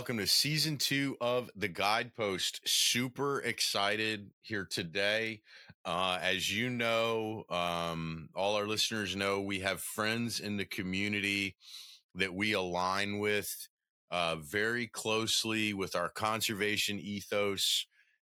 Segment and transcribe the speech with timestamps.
[0.00, 2.66] Welcome to season two of The Guidepost.
[2.66, 5.42] Super excited here today.
[5.84, 11.54] Uh, as you know, um, all our listeners know, we have friends in the community
[12.14, 13.68] that we align with
[14.10, 17.84] uh, very closely with our conservation ethos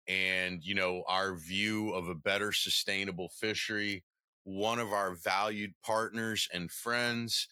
[0.09, 4.03] and, you know, our view of a better sustainable fishery.
[4.43, 7.47] One of our valued partners and friends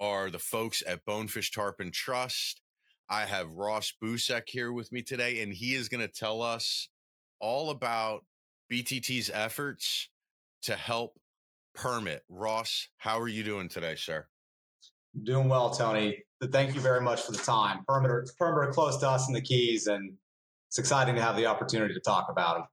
[0.00, 2.62] are the folks at Bonefish Tarpon Trust.
[3.10, 6.88] I have Ross Boucek here with me today, and he is going to tell us
[7.40, 8.24] all about
[8.70, 10.10] BTT's efforts
[10.62, 11.18] to help
[11.74, 12.22] permit.
[12.28, 14.26] Ross, how are you doing today, sir?
[15.22, 16.22] Doing well, Tony.
[16.52, 17.82] Thank you very much for the time.
[17.86, 20.12] Perimeter, perimeter close to us in the Keys, and
[20.68, 22.64] it's exciting to have the opportunity to talk about them.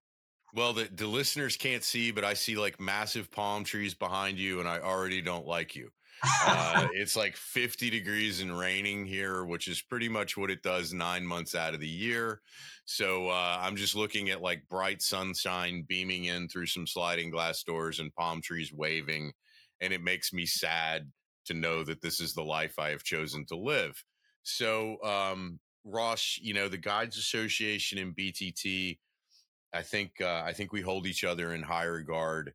[0.53, 4.59] Well, the, the listeners can't see, but I see like massive palm trees behind you,
[4.59, 5.91] and I already don't like you.
[6.23, 10.93] Uh, it's like 50 degrees and raining here, which is pretty much what it does
[10.93, 12.41] nine months out of the year.
[12.85, 17.63] So uh, I'm just looking at like bright sunshine beaming in through some sliding glass
[17.63, 19.33] doors and palm trees waving.
[19.81, 21.11] And it makes me sad
[21.45, 24.01] to know that this is the life I have chosen to live.
[24.43, 28.97] So, um, Ross, you know, the Guides Association and BTT,
[29.73, 32.53] I think, uh, I think we hold each other in high regard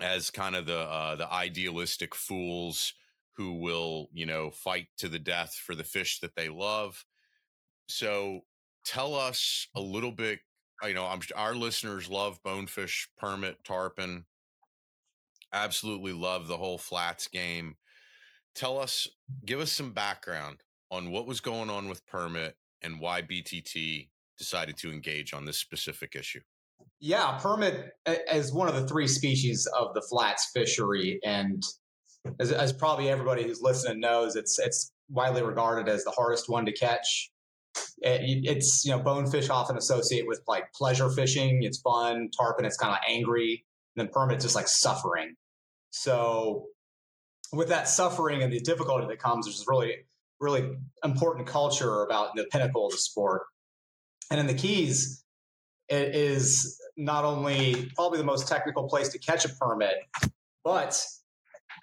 [0.00, 2.92] as kind of the uh, the idealistic fools
[3.36, 7.04] who will you know fight to the death for the fish that they love.
[7.88, 8.40] So
[8.84, 10.40] tell us a little bit.
[10.82, 14.26] You know, I'm, our listeners love bonefish, permit, tarpon.
[15.52, 17.76] Absolutely love the whole flats game.
[18.54, 19.08] Tell us,
[19.44, 20.58] give us some background
[20.90, 24.08] on what was going on with permit and why BTT
[24.38, 26.40] decided to engage on this specific issue.
[27.00, 31.62] Yeah, permit as one of the three species of the flats fishery, and
[32.40, 36.64] as, as, probably everybody who's listening knows, it's it's widely regarded as the hardest one
[36.66, 37.30] to catch.
[37.98, 41.62] It, it's you know bonefish often associate with like pleasure fishing.
[41.62, 42.30] It's fun.
[42.36, 43.64] Tarpon, it's kind of angry.
[43.94, 45.34] And then permit just like suffering.
[45.90, 46.66] So
[47.52, 49.96] with that suffering and the difficulty that comes, there's really
[50.40, 53.42] really important culture about the pinnacle of the sport.
[54.30, 55.24] And in the Keys,
[55.88, 59.94] it is not only probably the most technical place to catch a permit,
[60.64, 61.00] but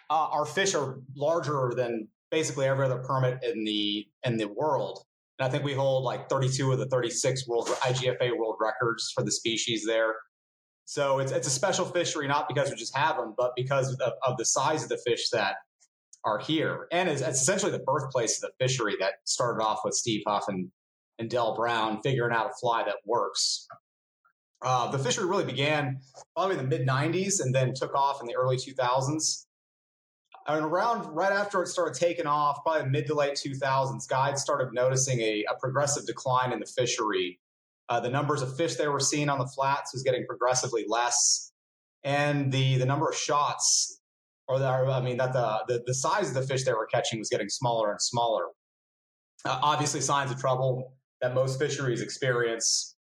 [0.10, 5.04] uh, our fish are larger than basically every other permit in the in the world.
[5.40, 9.24] And I think we hold like 32 of the 36 world IGFA world records for
[9.24, 10.16] the species there.
[10.86, 14.14] So it's it's a special fishery not because we just have them, but because of,
[14.26, 15.56] of the size of the fish that
[16.26, 19.94] are here, and it's, it's essentially the birthplace of the fishery that started off with
[19.94, 20.72] Steve Huff and
[21.20, 23.68] and Del Brown figuring out a fly that works.
[24.64, 26.00] Uh, the fishery really began
[26.36, 29.46] probably in the mid 90s and then took off in the early 2000s.
[30.48, 34.74] And around right after it started taking off, probably mid to late 2000s, guides started
[34.74, 37.40] noticing a, a progressive decline in the fishery.
[37.90, 41.52] Uh, the numbers of fish they were seeing on the flats was getting progressively less,
[42.04, 44.00] and the the number of shots,
[44.48, 47.20] or the, I mean that the, the, the size of the fish they were catching
[47.20, 48.46] was getting smaller and smaller.
[49.46, 52.96] Uh, obviously, signs of trouble that most fisheries experience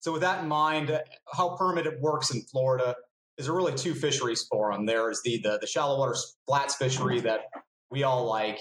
[0.00, 0.98] so with that in mind,
[1.32, 2.94] how permitted works in Florida
[3.38, 4.84] is there really two fisheries for them.
[4.84, 6.14] There's the, the, the shallow water
[6.46, 7.40] flats fishery that
[7.90, 8.58] we all like.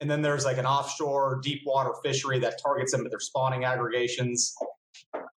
[0.00, 3.64] And then there's like an offshore deep water fishery that targets them at their spawning
[3.64, 4.54] aggregations.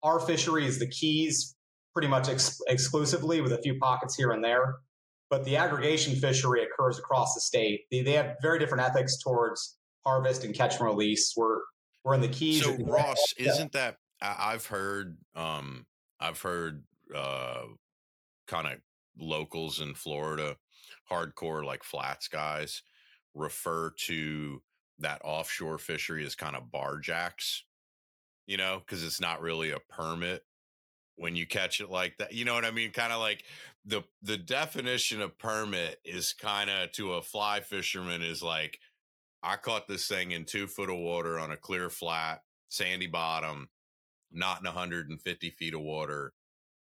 [0.02, 1.56] Our fishery is the Keys
[1.92, 4.76] pretty much ex- exclusively with a few pockets here and there.
[5.30, 7.82] But the aggregation fishery occurs across the state.
[7.90, 11.34] They, they have very different ethics towards harvest and catch and release.
[11.36, 11.58] We're,
[12.04, 12.64] we're in the Keys.
[12.64, 15.86] So, Ross, isn't that I, have heard, um,
[16.20, 16.84] I've heard,
[17.14, 17.64] uh,
[18.46, 18.78] kind of
[19.18, 20.56] locals in Florida,
[21.10, 22.82] hardcore like flats guys,
[23.34, 24.62] refer to
[24.98, 27.62] that offshore fishery as kind of barjacks,
[28.46, 30.42] you know, because it's not really a permit
[31.16, 32.32] when you catch it like that.
[32.32, 32.92] You know what I mean?
[32.92, 33.44] Kind of like
[33.84, 38.78] the the definition of permit is kind of to a fly fisherman is like
[39.42, 43.68] I caught this thing in two foot of water on a clear flat, sandy bottom
[44.32, 46.32] not in 150 feet of water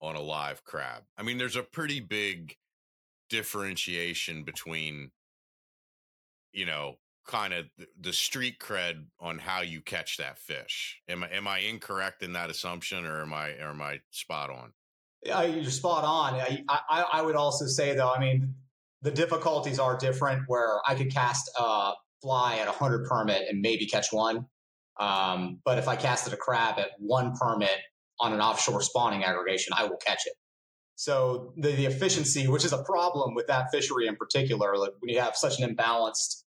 [0.01, 1.03] on a live crab.
[1.19, 2.57] I mean, there's a pretty big
[3.29, 5.11] differentiation between,
[6.53, 6.97] you know,
[7.27, 7.67] kind of
[7.99, 11.01] the street cred on how you catch that fish.
[11.09, 14.51] Am I am I incorrect in that assumption, or am I or am I spot
[14.51, 14.73] on?
[15.23, 16.35] Yeah, you're spot on.
[16.35, 18.55] I, I, I would also say though, I mean,
[19.03, 20.45] the difficulties are different.
[20.47, 21.93] Where I could cast a
[22.23, 24.47] fly at a hundred permit and maybe catch one,
[25.01, 27.79] um, but if I casted a crab at one permit
[28.21, 30.35] on an offshore spawning aggregation, I will catch it.
[30.95, 35.09] So the, the efficiency, which is a problem with that fishery in particular, like when
[35.09, 36.45] you have such an imbalanced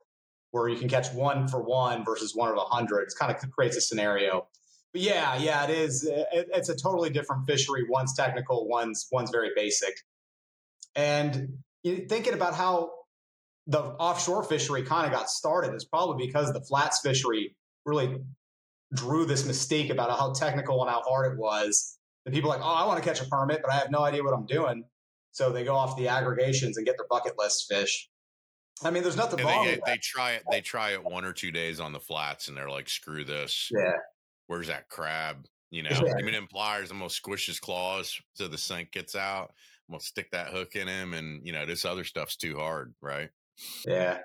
[0.52, 3.50] where you can catch one for one versus one of a hundred, it kind of
[3.50, 4.48] creates a scenario.
[4.94, 6.04] But yeah, yeah, it is.
[6.04, 7.84] It, it's a totally different fishery.
[7.86, 9.94] One's technical, one's one's very basic.
[10.96, 12.92] And thinking about how
[13.66, 17.54] the offshore fishery kind of got started is probably because the flats fishery
[17.84, 18.16] really
[18.94, 21.98] drew this mystique about how technical and how hard it was.
[22.24, 24.00] And people are like, oh, I want to catch a permit, but I have no
[24.00, 24.84] idea what I'm doing.
[25.32, 28.08] So they go off the aggregations and get their bucket list fish.
[28.82, 29.66] I mean, there's nothing and wrong.
[29.66, 30.44] They, they try it.
[30.50, 33.68] They try it one or two days on the flats, and they're like, "Screw this."
[33.72, 33.92] Yeah.
[34.46, 35.46] Where's that crab?
[35.70, 36.14] You know, Yeah.
[36.20, 39.52] even in pliers, I'm gonna squish his claws so the sink gets out.
[39.88, 42.94] I'm gonna stick that hook in him, and you know, this other stuff's too hard,
[43.00, 43.30] right?
[43.84, 44.18] Yeah.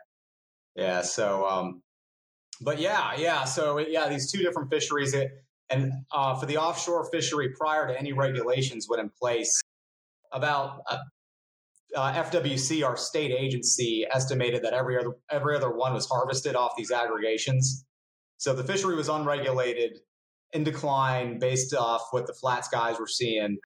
[0.76, 1.02] Yeah.
[1.02, 1.82] So, um,
[2.62, 3.44] but yeah, yeah.
[3.44, 5.32] So yeah, these two different fisheries, it,
[5.70, 9.52] and uh, for the offshore fishery, prior to any regulations went in place,
[10.32, 10.98] about uh,
[11.96, 16.74] uh, FWC, our state agency, estimated that every other every other one was harvested off
[16.78, 17.86] these aggregations.
[18.38, 20.00] So the fishery was unregulated,
[20.54, 23.58] in decline, based off what the flats guys were seeing,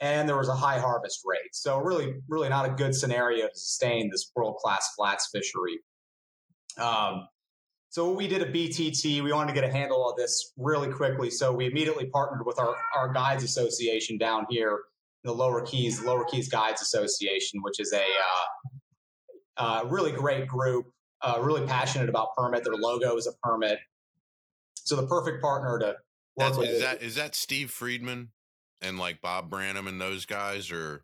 [0.00, 1.54] and there was a high harvest rate.
[1.54, 5.78] So really, really not a good scenario to sustain this world class flats fishery.
[6.78, 7.28] Um,
[7.96, 11.30] so we did a BTT, we wanted to get a handle on this really quickly.
[11.30, 14.80] So we immediately partnered with our, our guides association down here,
[15.24, 20.92] the Lower Keys, Lower Keys Guides Association, which is a uh, uh, really great group,
[21.22, 22.64] uh, really passionate about permit.
[22.64, 23.78] Their logo is a permit.
[24.74, 25.96] So the perfect partner to work
[26.36, 26.68] That's, with.
[26.68, 28.28] is that is that Steve Friedman
[28.82, 31.02] and like Bob Branham and those guys, or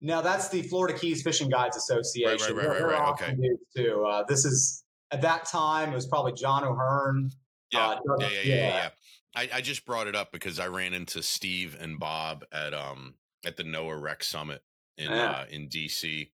[0.00, 2.56] Now that's the Florida Keys Fishing Guides Association.
[2.56, 4.06] right, They're- right, right, awesome dudes, too.
[4.08, 7.30] Uh, this is at that time it was probably John O'Hearn.
[7.72, 8.66] yeah, Uh, yeah, yeah, yeah, yeah.
[8.76, 8.88] yeah.
[9.36, 13.14] I, I just brought it up because I ran into Steve and Bob at um
[13.44, 14.62] at the NOAA Rec Summit
[14.96, 15.30] in Yeah.
[15.30, 16.30] uh, in DC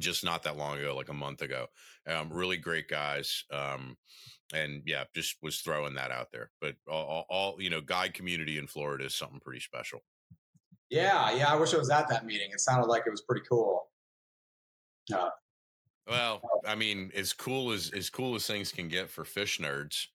[0.00, 1.66] just not that long ago, like a month ago.
[2.06, 3.44] Um, really great guys.
[3.52, 3.96] Um,
[4.54, 6.50] and yeah, just was throwing that out there.
[6.60, 10.02] But all, all, you know, guide community in Florida is something pretty special.
[10.88, 11.52] Yeah, yeah.
[11.52, 12.48] I wish I was at that meeting.
[12.52, 13.90] It sounded like it was pretty cool.
[16.08, 20.06] Well, I mean, as cool as as cool as things can get for fish nerds.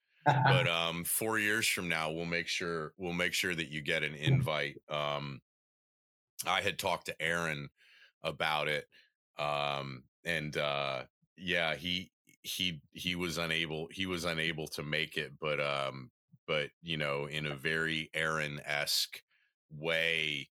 [0.47, 4.03] but um four years from now we'll make sure we'll make sure that you get
[4.03, 5.41] an invite um
[6.45, 7.69] i had talked to aaron
[8.23, 8.87] about it
[9.37, 11.05] um and uh
[11.37, 12.11] yeah he
[12.43, 16.11] he he was unable he was unable to make it but um
[16.47, 19.23] but you know in a very aaron-esque
[19.71, 20.49] way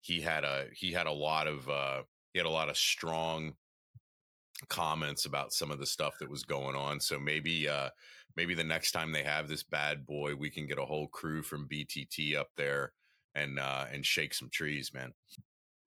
[0.00, 2.02] he had a he had a lot of uh
[2.32, 3.56] he had a lot of strong
[4.68, 7.88] comments about some of the stuff that was going on so maybe uh
[8.36, 11.42] maybe the next time they have this bad boy, we can get a whole crew
[11.42, 12.92] from BTT up there
[13.34, 15.12] and uh, and shake some trees, man.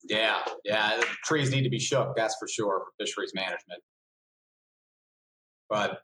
[0.04, 1.02] yeah, yeah.
[1.24, 2.16] Trees need to be shook.
[2.16, 3.82] That's for sure for fisheries management.
[5.70, 6.00] But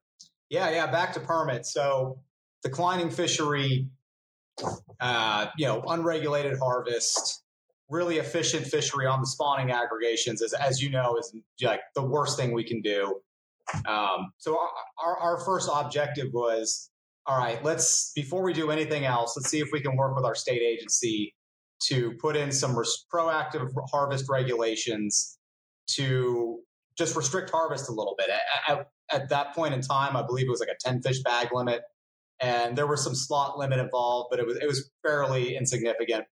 [0.49, 0.87] yeah, yeah.
[0.87, 1.73] Back to permits.
[1.73, 2.19] So
[2.63, 3.87] declining fishery,
[4.99, 7.40] uh, you know, unregulated harvest,
[7.91, 12.37] really efficient fishery on the spawning aggregations, as as you know, is like the worst
[12.37, 13.21] thing we can do.
[13.87, 14.57] Um, so
[15.01, 16.89] our, our, first objective was,
[17.25, 20.25] all right, let's before we do anything else, let's see if we can work with
[20.25, 21.33] our state agency
[21.83, 25.37] to put in some res- proactive harvest regulations
[25.87, 26.59] to
[26.97, 28.29] just restrict harvest a little bit.
[28.29, 31.21] At, at, at that point in time, I believe it was like a 10 fish
[31.23, 31.81] bag limit,
[32.41, 36.25] and there was some slot limit involved, but it was it was fairly insignificant.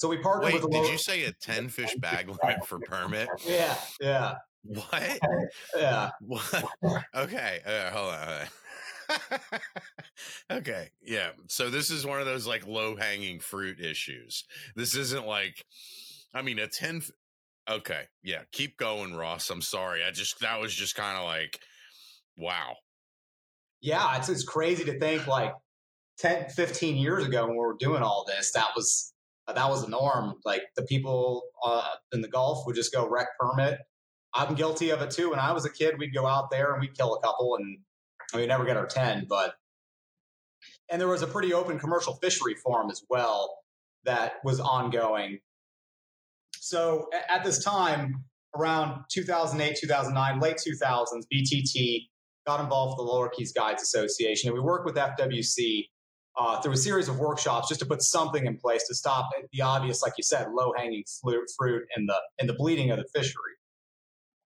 [0.00, 3.28] So we partnered Wait, with did you say a ten fish bag limit for permit?
[3.46, 5.18] Yeah, yeah, What?
[5.76, 6.08] yeah.
[6.20, 6.64] What?
[7.14, 8.46] Okay, uh, hold on.
[9.10, 9.50] hold
[10.50, 10.56] on.
[10.56, 11.32] okay, yeah.
[11.48, 14.44] So this is one of those like low hanging fruit issues.
[14.74, 15.66] This isn't like,
[16.32, 16.96] I mean, a ten.
[16.98, 17.10] f-
[17.70, 18.40] Okay, yeah.
[18.52, 19.50] Keep going, Ross.
[19.50, 20.02] I'm sorry.
[20.02, 21.60] I just that was just kind of like,
[22.38, 22.74] wow.
[23.82, 25.52] yeah it's, it's crazy to think like
[26.18, 29.12] 10 15 years ago when we were doing all this that was
[29.52, 30.34] that was the norm.
[30.44, 33.78] Like the people uh, in the gulf would just go wreck permit.
[34.34, 35.30] I'm guilty of it too.
[35.30, 37.78] When i was a kid we'd go out there and we'd kill a couple and
[38.36, 39.54] mean, never get our 10 but
[40.90, 43.58] and there was a pretty open commercial fishery forum as well
[44.04, 45.38] that was ongoing.
[46.58, 48.24] So at this time
[48.56, 52.08] around 2008 2009 late 2000s btt
[52.46, 55.86] got involved with the Lower Keys Guides Association, and we worked with FWC
[56.36, 59.62] uh, through a series of workshops just to put something in place to stop the
[59.62, 61.04] obvious, like you said, low hanging
[61.58, 63.54] fruit in the in the bleeding of the fishery.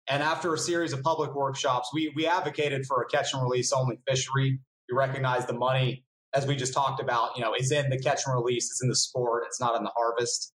[0.08, 3.72] And after a series of public workshops, we we advocated for a catch and release
[3.72, 4.60] only fishery.
[4.90, 6.04] We recognize the money,
[6.34, 8.90] as we just talked about, you know, is in the catch and release, it's in
[8.90, 10.54] the sport, it's not in the harvest.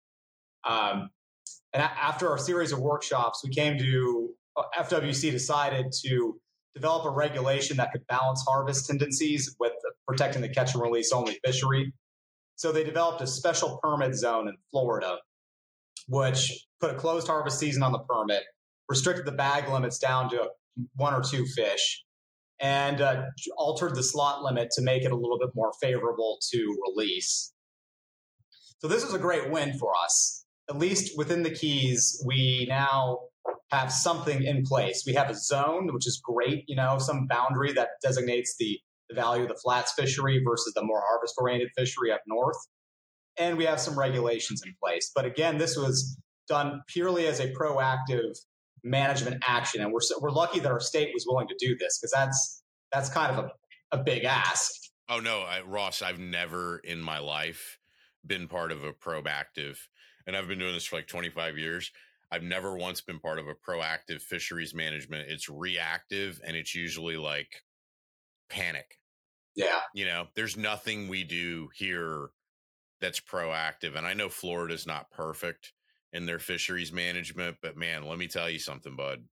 [0.67, 1.09] Um,
[1.73, 6.39] and a- after our series of workshops, we came to uh, FWC decided to
[6.75, 9.73] develop a regulation that could balance harvest tendencies with
[10.07, 11.93] protecting the catch and release only fishery.
[12.55, 15.17] So they developed a special permit zone in Florida,
[16.07, 18.43] which put a closed harvest season on the permit,
[18.89, 20.49] restricted the bag limits down to
[20.95, 22.03] one or two fish,
[22.59, 23.23] and uh,
[23.57, 27.53] altered the slot limit to make it a little bit more favorable to release.
[28.79, 30.45] So this was a great win for us.
[30.69, 33.19] At least within the Keys, we now
[33.71, 35.03] have something in place.
[35.05, 39.15] We have a zone, which is great, you know, some boundary that designates the, the
[39.15, 42.57] value of the flats fishery versus the more harvest oriented fishery up north.
[43.37, 45.11] And we have some regulations in place.
[45.13, 48.37] But again, this was done purely as a proactive
[48.83, 49.81] management action.
[49.81, 53.09] And we're, we're lucky that our state was willing to do this because that's, that's
[53.09, 54.71] kind of a, a big ask.
[55.09, 57.79] Oh, no, I, Ross, I've never in my life
[58.25, 59.77] been part of a proactive,
[60.25, 61.91] and I've been doing this for like 25 years.
[62.31, 65.29] I've never once been part of a proactive fisheries management.
[65.29, 67.63] It's reactive and it's usually like
[68.49, 68.97] panic.
[69.55, 69.81] Yeah.
[69.93, 72.29] You know, there's nothing we do here
[72.99, 73.95] that's proactive.
[73.95, 75.73] And I know Florida's not perfect
[76.13, 79.23] in their fisheries management, but man, let me tell you something, bud.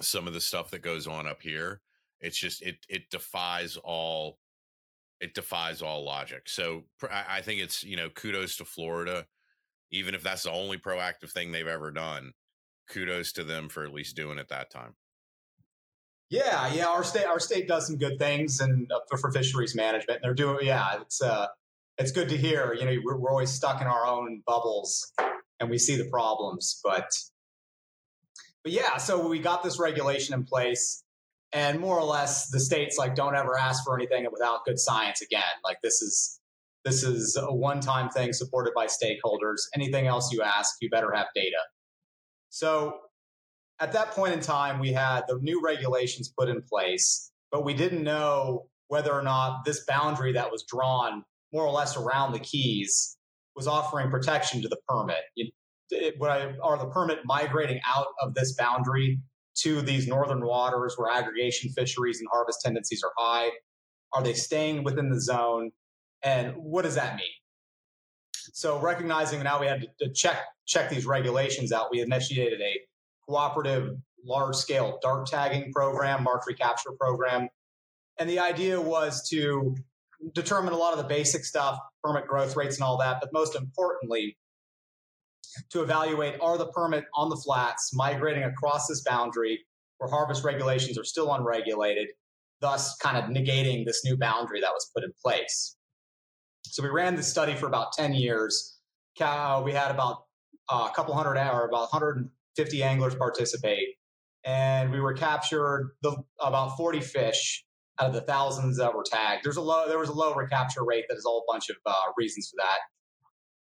[0.00, 1.80] Some of the stuff that goes on up here,
[2.20, 4.38] it's just it it defies all
[5.20, 6.48] it defies all logic.
[6.48, 9.26] So I think it's you know kudos to Florida
[9.90, 12.32] even if that's the only proactive thing they've ever done,
[12.88, 14.94] kudos to them for at least doing it that time.
[16.28, 20.20] Yeah, yeah, our state our state does some good things and uh, for, fisheries management.
[20.22, 21.46] They're doing yeah, it's uh
[21.98, 22.74] it's good to hear.
[22.74, 25.12] You know, we're, we're always stuck in our own bubbles
[25.60, 27.08] and we see the problems, but
[28.64, 31.04] but yeah, so we got this regulation in place
[31.52, 35.22] and more or less the state's like don't ever ask for anything without good science
[35.22, 35.42] again.
[35.62, 36.40] Like this is
[36.86, 39.56] this is a one time thing supported by stakeholders.
[39.74, 41.58] Anything else you ask, you better have data.
[42.48, 43.00] So
[43.80, 47.74] at that point in time, we had the new regulations put in place, but we
[47.74, 52.38] didn't know whether or not this boundary that was drawn more or less around the
[52.38, 53.16] keys
[53.56, 55.24] was offering protection to the permit.
[55.90, 59.18] It, are the permit migrating out of this boundary
[59.56, 63.50] to these northern waters where aggregation fisheries and harvest tendencies are high?
[64.12, 65.72] Are they staying within the zone?
[66.26, 67.24] And what does that mean?
[68.52, 72.80] So recognizing now we had to check check these regulations out, we initiated a
[73.28, 77.48] cooperative large scale dart tagging program, mark recapture program.
[78.18, 79.76] And the idea was to
[80.34, 83.54] determine a lot of the basic stuff, permit growth rates and all that, but most
[83.54, 84.36] importantly,
[85.70, 89.64] to evaluate are the permit on the flats migrating across this boundary
[89.98, 92.08] where harvest regulations are still unregulated,
[92.60, 95.75] thus kind of negating this new boundary that was put in place.
[96.72, 98.78] So we ran this study for about 10 years.
[99.18, 99.24] we
[99.72, 100.24] had about
[100.68, 103.88] uh, a couple hundred or about 150 anglers participate.
[104.44, 107.64] And we were captured the, about 40 fish
[108.00, 109.44] out of the thousands that were tagged.
[109.44, 111.76] There's a low, there was a low recapture rate that is a whole bunch of
[111.86, 112.78] uh, reasons for that.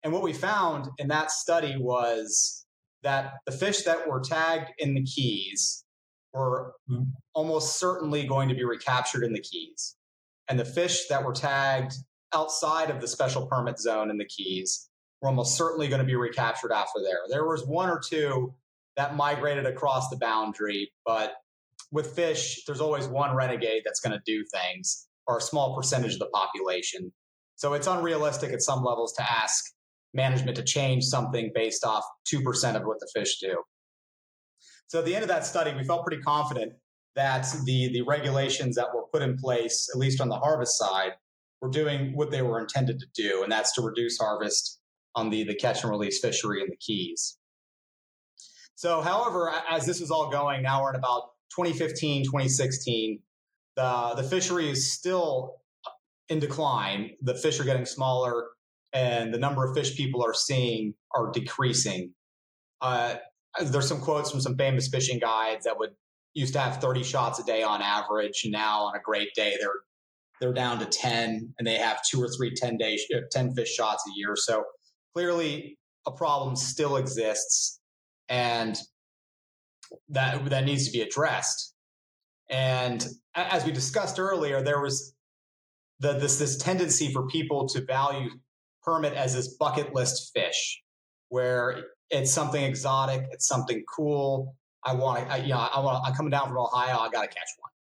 [0.03, 2.67] And what we found in that study was
[3.03, 5.85] that the fish that were tagged in the keys
[6.33, 6.73] were
[7.33, 9.97] almost certainly going to be recaptured in the keys.
[10.49, 11.95] And the fish that were tagged
[12.35, 14.89] outside of the special permit zone in the Keys
[15.21, 17.21] were almost certainly going to be recaptured after there.
[17.29, 18.55] There was one or two
[18.97, 21.35] that migrated across the boundary, but
[21.91, 26.15] with fish, there's always one renegade that's going to do things, or a small percentage
[26.15, 27.13] of the population.
[27.57, 29.65] So it's unrealistic at some levels to ask
[30.13, 33.63] management to change something based off 2% of what the fish do.
[34.89, 36.73] So at the end of that study, we felt pretty confident
[37.17, 41.13] that the, the regulations that were put in place, at least on the harvest side,
[41.65, 44.81] were doing what they were intended to do, and that's to reduce harvest
[45.15, 47.39] on the, the catch and release fishery in the Keys.
[48.75, 53.21] So, however, as this is all going, now we're in about 2015, 2016,
[53.77, 55.57] the, the fishery is still
[56.29, 57.13] in decline.
[57.23, 58.49] The fish are getting smaller,
[58.93, 62.13] and the number of fish people are seeing are decreasing.
[62.83, 63.15] Uh,
[63.63, 65.91] there's some quotes from some famous fishing guides that would
[66.35, 68.45] used to have 30 shots a day on average.
[68.51, 69.71] Now, on a great day, they're
[70.41, 73.75] they're down to 10 and they have two or three 10 day uh, 10 fish
[73.75, 74.65] shots a year so
[75.15, 77.81] clearly a problem still exists
[78.29, 78.79] and
[80.09, 81.75] that that needs to be addressed
[82.51, 85.15] And as we discussed earlier, there was
[86.01, 88.31] the, this this tendency for people to value
[88.83, 90.83] permit as this bucket list fish,
[91.31, 94.57] where it's something exotic, it's something cool.
[94.85, 96.07] I want to, you know, I want.
[96.07, 96.99] I'm coming down from Ohio.
[96.99, 97.71] I got to catch one.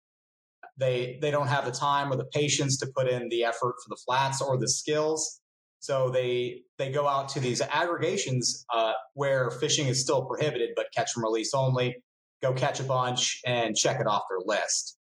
[0.77, 3.89] They they don't have the time or the patience to put in the effort for
[3.89, 5.41] the flats or the skills.
[5.79, 10.87] So they they go out to these aggregations uh, where fishing is still prohibited, but
[10.95, 11.97] catch and release only.
[12.43, 14.99] Go catch a bunch and check it off their list.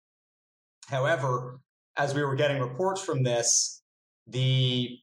[0.87, 1.59] However,
[1.97, 3.81] as we were getting reports from this,
[4.27, 4.97] the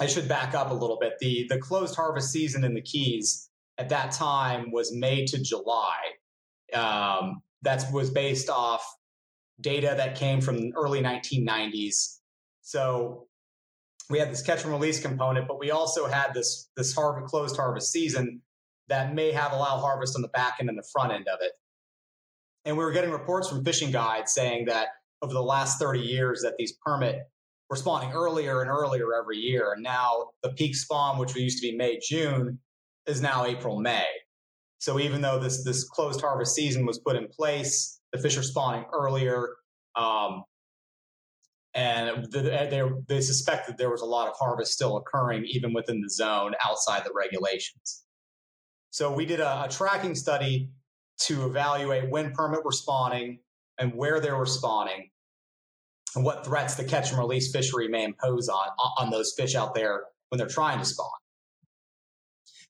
[0.00, 1.14] I should back up a little bit.
[1.20, 5.96] The the closed harvest season in the Keys at that time was May to July.
[6.72, 8.84] Um, that was based off
[9.60, 12.18] data that came from early 1990s.
[12.62, 13.26] So
[14.10, 17.56] we had this catch and release component, but we also had this this harvest closed
[17.56, 18.42] harvest season
[18.88, 21.52] that may have allow harvest on the back end and the front end of it.
[22.64, 24.88] And we were getting reports from fishing guides saying that
[25.22, 27.22] over the last 30 years that these permit
[27.70, 29.72] were spawning earlier and earlier every year.
[29.72, 32.58] And now the peak spawn, which used to be May, June,
[33.06, 34.06] is now April, May.
[34.78, 38.42] So even though this this closed harvest season was put in place, the fish are
[38.42, 39.48] spawning earlier.
[39.96, 40.44] Um,
[41.74, 42.80] and they, they
[43.66, 47.10] that there was a lot of harvest still occurring even within the zone outside the
[47.12, 48.04] regulations.
[48.90, 50.70] So we did a, a tracking study
[51.22, 53.40] to evaluate when permit were spawning
[53.78, 55.10] and where they were spawning
[56.14, 58.68] and what threats the catch and release fishery may impose on,
[58.98, 61.10] on those fish out there when they're trying to spawn.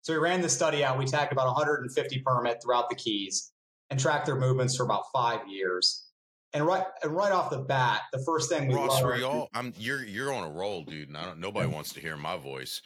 [0.00, 0.98] So we ran this study out.
[0.98, 3.52] We tagged about 150 permit throughout the Keys
[3.94, 6.06] and tracked their movements for about five years.
[6.52, 9.48] And right and right off the bat, the first thing we Ross, were y'all?
[9.54, 11.08] I'm you're you're on a roll, dude.
[11.08, 11.38] And I don't.
[11.38, 12.82] Nobody wants to hear my voice,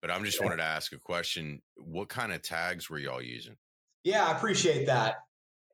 [0.00, 0.46] but I'm just yeah.
[0.46, 1.60] wanted to ask a question.
[1.76, 3.56] What kind of tags were y'all using?
[4.04, 5.16] Yeah, I appreciate that.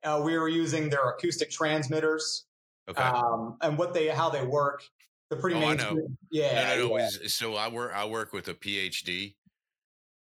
[0.03, 2.45] Uh, we were using their acoustic transmitters.
[2.89, 3.01] Okay.
[3.01, 4.83] Um, and what they how they work.
[5.29, 5.57] They're pretty.
[5.57, 6.07] Oh, I know.
[6.31, 6.75] Yeah.
[6.75, 6.97] No, no, no.
[6.97, 7.09] Yeah.
[7.27, 7.91] So I work.
[7.95, 9.35] I work with a PhD.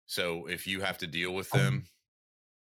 [0.06, 1.84] So if you have to deal with them,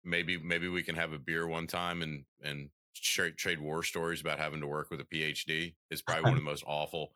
[0.08, 4.22] maybe maybe we can have a beer one time and and trade, trade war stories
[4.22, 7.12] about having to work with a PhD is probably one of the most awful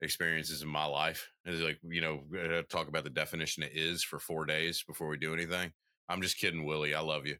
[0.00, 1.28] experiences in my life.
[1.44, 2.22] It's like, you know,
[2.68, 5.72] talk about the definition it is for four days before we do anything.
[6.08, 6.94] I'm just kidding, Willie.
[6.94, 7.36] I love you.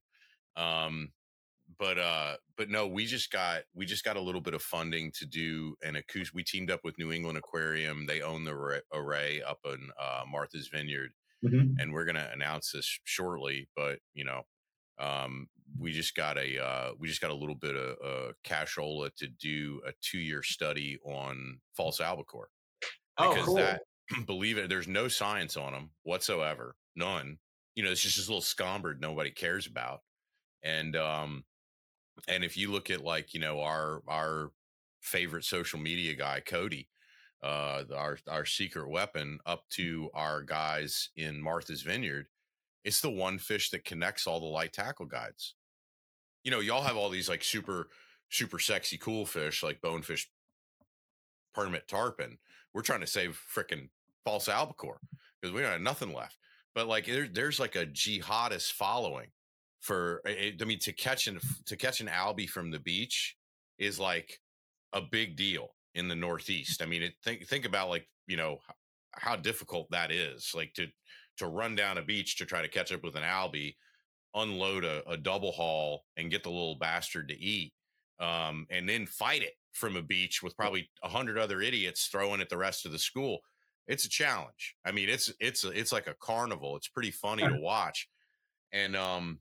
[0.56, 1.12] Um,
[1.78, 5.10] but uh, but no, we just got we just got a little bit of funding
[5.18, 6.34] to do an acoustic.
[6.34, 8.06] We teamed up with New England Aquarium.
[8.06, 11.12] They own the array up in uh, Martha's Vineyard,
[11.44, 11.78] mm-hmm.
[11.78, 13.68] and we're going to announce this shortly.
[13.74, 14.42] But you know,
[15.02, 19.14] um, we just got a uh, we just got a little bit of uh, cashola
[19.16, 22.48] to do a two year study on false albacore
[23.18, 23.56] oh, because oh, cool.
[23.56, 23.82] that
[24.26, 27.38] believe it there's no science on them whatsoever none
[27.74, 30.00] you know it's just this little scombrid nobody cares about
[30.62, 31.44] and um
[32.28, 34.50] and if you look at like you know our our
[35.00, 36.88] favorite social media guy Cody
[37.42, 42.26] uh our our secret weapon up to our guys in Martha's Vineyard
[42.84, 45.54] it's the one fish that connects all the light tackle guides.
[46.44, 47.88] You know, y'all have all these like super,
[48.30, 50.28] super sexy, cool fish like bonefish,
[51.54, 52.38] permit tarpon.
[52.74, 53.88] We're trying to save freaking
[54.24, 55.00] false albacore
[55.40, 56.36] because we don't have nothing left.
[56.74, 59.28] But like, there, there's like a jihadist following
[59.80, 60.22] for.
[60.26, 63.36] Eh, eh, I mean, to catch an to catch an albie from the beach
[63.78, 64.40] is like
[64.92, 66.82] a big deal in the Northeast.
[66.82, 68.58] I mean, it, think think about like you know
[69.12, 70.52] how difficult that is.
[70.54, 70.86] Like to
[71.38, 73.76] to run down a beach to try to catch up with an albie,
[74.34, 77.72] unload a, a double haul, and get the little bastard to eat,
[78.20, 82.40] um, and then fight it from a beach with probably a hundred other idiots throwing
[82.40, 83.40] at the rest of the school.
[83.88, 84.76] It's a challenge.
[84.84, 86.76] I mean, it's it's a, it's like a carnival.
[86.76, 88.08] It's pretty funny to watch,
[88.72, 89.40] and um,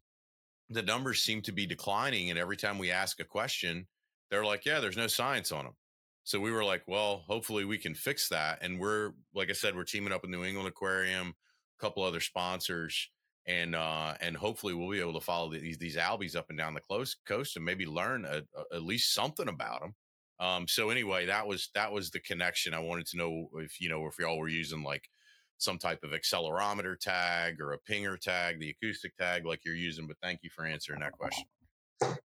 [0.69, 2.29] the numbers seem to be declining.
[2.29, 3.87] And every time we ask a question,
[4.29, 5.75] they're like, "Yeah, there's no science on them."
[6.23, 8.59] So we were like, well, hopefully we can fix that.
[8.61, 11.33] And we're, like I said, we're teaming up with New England Aquarium
[11.81, 13.09] couple other sponsors
[13.47, 16.73] and uh and hopefully we'll be able to follow these these albies up and down
[16.73, 19.95] the close coast and maybe learn a, a, at least something about them
[20.39, 22.73] um so anyway that was that was the connection.
[22.73, 25.09] I wanted to know if you know if y'all were using like
[25.57, 30.07] some type of accelerometer tag or a pinger tag the acoustic tag like you're using
[30.07, 31.45] but thank you for answering that question.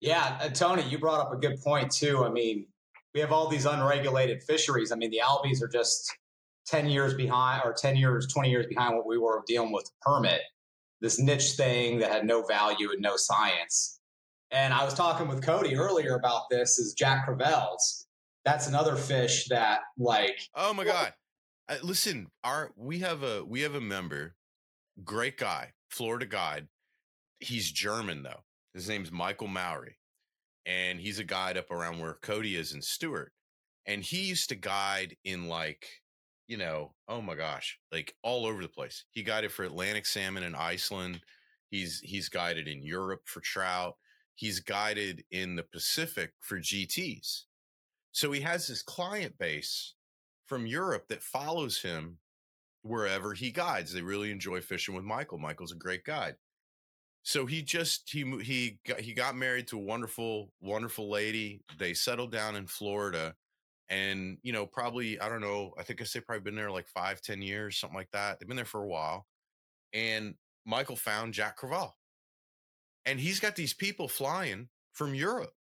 [0.01, 2.25] Yeah uh, tony you brought up a good point too.
[2.25, 2.67] I mean
[3.15, 4.93] we have all these unregulated fisheries.
[4.93, 6.11] I mean the albies are just
[6.67, 10.41] 10 years behind or 10 years, 20 years behind what we were dealing with permit,
[11.01, 14.01] this niche thing that had no value and no science.
[14.51, 18.07] And I was talking with Cody earlier about this is Jack Crevalle's.
[18.45, 21.15] That's another fish that like Oh my god.
[21.69, 24.35] I, listen, our we have a we have a member,
[25.05, 26.69] great guy, Florida guide.
[27.41, 28.43] He's German though.
[28.75, 29.97] His name's Michael Mowry.
[30.67, 33.33] and he's a guide up around where Cody is in Stuart.
[33.87, 35.87] And he used to guide in like,
[36.53, 39.07] you know, oh my gosh, like all over the place.
[39.11, 41.23] He guided for Atlantic salmon in Iceland.
[41.71, 43.97] He's he's guided in Europe for trout.
[44.35, 47.45] He's guided in the Pacific for GTs.
[48.13, 49.95] So he has this client base
[50.45, 52.19] from Europe that follows him
[52.83, 53.95] wherever he guides.
[53.95, 55.39] They really enjoy fishing with Michael.
[55.39, 56.35] Michael's a great guide.
[57.23, 61.63] So he just he he got, he got married to a wonderful wonderful lady.
[61.79, 63.37] They settled down in Florida,
[63.89, 65.75] and you know probably I don't know.
[65.79, 68.39] I think I say probably been there like five ten years something like that.
[68.39, 69.27] They've been there for a while,
[69.93, 71.93] and Michael found Jack Crevalle,
[73.05, 75.55] and he's got these people flying from Europe,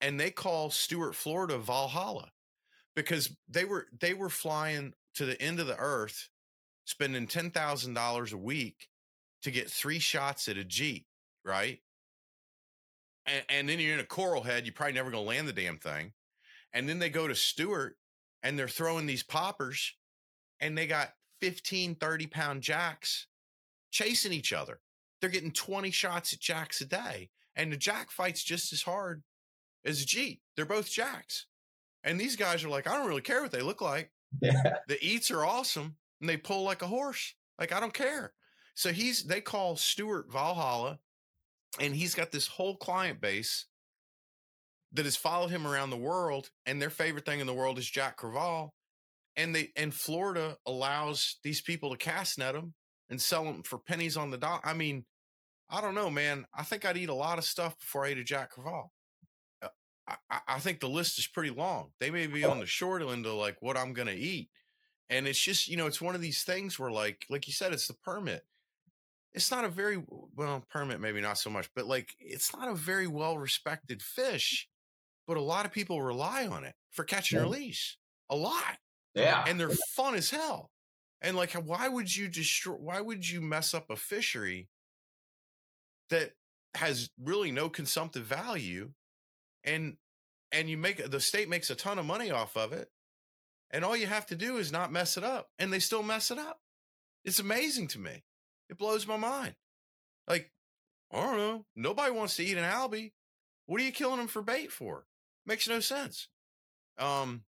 [0.00, 2.32] and they call Stuart, Florida, Valhalla,
[2.96, 6.28] because they were they were flying to the end of the earth,
[6.84, 8.88] spending ten thousand dollars a week
[9.42, 11.04] to get three shots at a GT,
[11.44, 11.80] right?
[13.26, 15.52] And, and then you're in a coral head, you're probably never going to land the
[15.52, 16.12] damn thing.
[16.72, 17.96] And then they go to Stuart
[18.42, 19.94] and they're throwing these poppers
[20.60, 23.26] and they got 15, 30 pound jacks
[23.90, 24.80] chasing each other.
[25.20, 27.30] They're getting 20 shots at jacks a day.
[27.54, 29.22] And the jack fights just as hard
[29.84, 30.40] as a GT.
[30.56, 31.46] They're both jacks.
[32.02, 34.10] And these guys are like, I don't really care what they look like.
[34.40, 34.76] Yeah.
[34.88, 37.34] The eats are awesome and they pull like a horse.
[37.58, 38.32] Like, I don't care.
[38.74, 40.98] So he's they call Stuart Valhalla,
[41.78, 43.66] and he's got this whole client base
[44.92, 47.88] that has followed him around the world, and their favorite thing in the world is
[47.88, 48.70] Jack Crevalle.
[49.34, 52.74] And they and Florida allows these people to cast net them
[53.08, 54.60] and sell them for pennies on the dot.
[54.62, 55.06] I mean,
[55.70, 56.44] I don't know, man.
[56.54, 58.90] I think I'd eat a lot of stuff before I ate a Jack Crevalle.
[59.62, 59.68] Uh,
[60.30, 61.92] I, I, think the list is pretty long.
[61.98, 64.50] They may be on the short end of like what I'm going to eat.
[65.08, 67.72] And it's just, you know, it's one of these things where like, like you said,
[67.72, 68.42] it's the permit
[69.34, 70.02] it's not a very
[70.36, 74.68] well permit maybe not so much but like it's not a very well respected fish
[75.26, 77.96] but a lot of people rely on it for catch and release
[78.30, 78.78] a lot
[79.14, 80.70] yeah and they're fun as hell
[81.20, 84.68] and like why would you destroy why would you mess up a fishery
[86.10, 86.32] that
[86.74, 88.90] has really no consumptive value
[89.64, 89.96] and
[90.50, 92.90] and you make the state makes a ton of money off of it
[93.70, 96.30] and all you have to do is not mess it up and they still mess
[96.30, 96.60] it up
[97.24, 98.24] it's amazing to me
[98.72, 99.54] it blows my mind.
[100.26, 100.50] Like,
[101.12, 101.66] I don't know.
[101.76, 103.12] Nobody wants to eat an albie.
[103.66, 105.04] What are you killing them for bait for?
[105.46, 106.28] Makes no sense.
[106.98, 107.42] Um,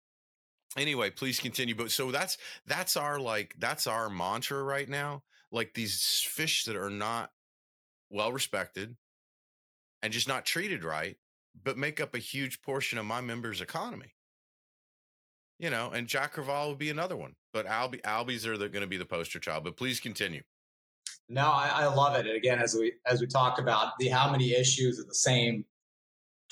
[0.76, 1.74] anyway, please continue.
[1.74, 5.22] But so that's that's our like that's our mantra right now.
[5.50, 7.31] Like these fish that are not
[8.11, 8.96] well respected
[10.02, 11.16] and just not treated right,
[11.62, 14.14] but make up a huge portion of my members' economy.
[15.59, 17.35] You know, and Jack Crevalle would be another one.
[17.52, 19.64] But Albie Albies are going to be the poster child.
[19.64, 20.42] But please continue.
[21.28, 22.26] No, I, I, love it.
[22.26, 25.64] And again, as we as we talked about the how many issues are the same,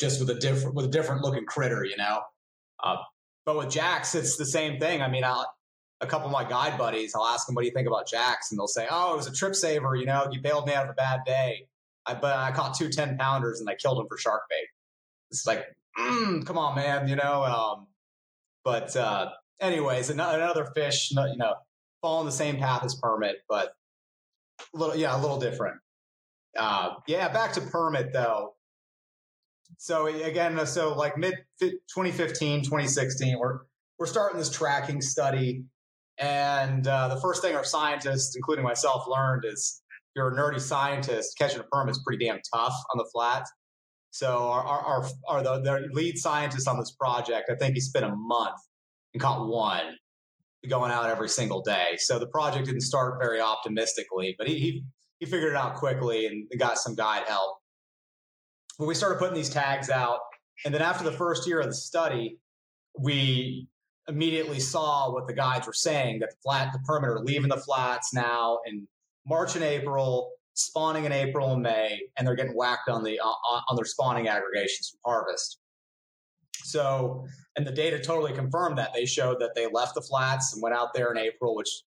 [0.01, 2.23] just with a different with a different looking critter, you know.
[2.83, 2.97] Uh,
[3.45, 5.03] but with Jacks, it's the same thing.
[5.03, 5.47] I mean, I'll,
[6.01, 8.51] a couple of my guide buddies, I'll ask them, "What do you think about Jacks?"
[8.51, 9.95] And they'll say, "Oh, it was a trip saver.
[9.95, 11.67] You know, you bailed me out of a bad day.
[12.07, 14.67] I but I caught two 10 pounders and I killed them for shark bait."
[15.31, 15.65] It's like,
[15.99, 17.07] mm, come on, man.
[17.07, 17.45] You know.
[17.45, 17.87] Um,
[18.65, 21.55] but uh, anyways, another, fish, you know,
[22.03, 23.73] following the same path as permit, but
[24.75, 25.77] a little, yeah, a little different.
[26.59, 28.55] Uh, yeah, back to permit though.
[29.79, 33.61] So again, so like mid 2015, 2016, we're
[33.99, 35.65] we're starting this tracking study,
[36.19, 39.83] and uh, the first thing our scientists, including myself, learned is
[40.17, 43.45] you're a nerdy scientist, catching a permit is pretty damn tough on the flat.
[44.11, 47.81] So our our, our, our the, the lead scientist on this project, I think he
[47.81, 48.59] spent a month
[49.15, 49.97] and caught one
[50.69, 51.97] going out every single day.
[51.99, 54.85] So the project didn't start very optimistically, but he, he,
[55.19, 57.60] he figured it out quickly and got some guide help.
[58.81, 60.21] But we started putting these tags out.
[60.65, 62.39] And then after the first year of the study,
[62.99, 63.69] we
[64.09, 67.59] immediately saw what the guides were saying that the flat, the permit are leaving the
[67.59, 68.89] flats now in
[69.27, 73.63] March and April, spawning in April and May, and they're getting whacked on the on,
[73.69, 75.59] on their spawning aggregations from harvest.
[76.65, 78.95] So, and the data totally confirmed that.
[78.95, 81.83] They showed that they left the flats and went out there in April, which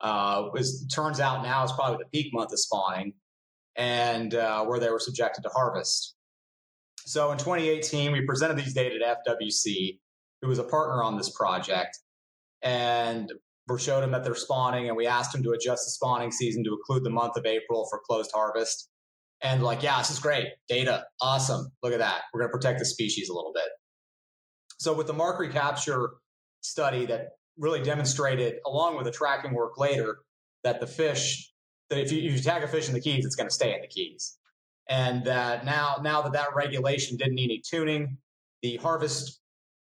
[0.00, 3.12] uh, was turns out now is probably the peak month of spawning,
[3.76, 6.16] and uh, where they were subjected to harvest.
[7.04, 9.98] So in 2018, we presented these data to FWC,
[10.40, 11.98] who was a partner on this project,
[12.62, 13.30] and
[13.68, 16.64] we showed them that they're spawning, and we asked them to adjust the spawning season
[16.64, 18.88] to include the month of April for closed harvest.
[19.42, 21.68] And like, yeah, this is great data, awesome.
[21.82, 22.22] Look at that.
[22.32, 23.68] We're going to protect the species a little bit.
[24.78, 26.10] So with the mark recapture
[26.60, 30.18] study that really demonstrated, along with the tracking work later,
[30.64, 31.52] that the fish,
[31.90, 33.74] that if you, if you tag a fish in the keys, it's going to stay
[33.74, 34.38] in the keys.
[34.88, 38.18] And that now now that that regulation didn't need any tuning,
[38.62, 39.40] the harvest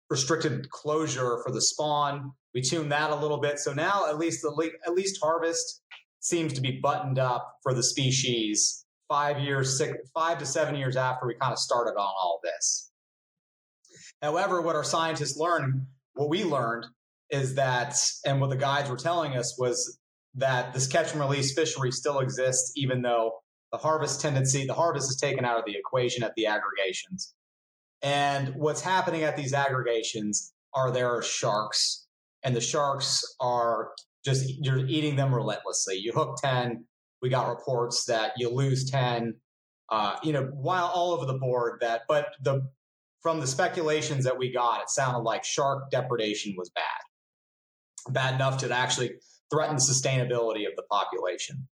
[0.09, 3.59] restricted closure for the spawn we tuned that a little bit.
[3.59, 5.83] So now at least the at least harvest
[6.21, 10.97] seems to be buttoned up for the species five years, six, five to seven years
[10.97, 12.93] after we kind of started on all this.
[14.23, 16.87] However, what our scientists learned, what we learned
[17.31, 19.99] is that, and what the guides were telling us was
[20.35, 23.33] that this catch and release fishery still exists, even though
[23.73, 27.35] the harvest tendency, the harvest is taken out of the equation at the aggregations.
[28.03, 32.07] And what's happening at these aggregations are there are sharks,
[32.43, 33.91] and the sharks are
[34.25, 35.97] just you're eating them relentlessly.
[35.97, 36.85] You hook ten,
[37.23, 39.35] we got reports that you lose ten.
[39.91, 42.63] Uh, you know, while all over the board that, but the
[43.23, 48.59] from the speculations that we got, it sounded like shark depredation was bad, bad enough
[48.59, 49.13] to actually
[49.53, 51.69] threaten the sustainability of the population.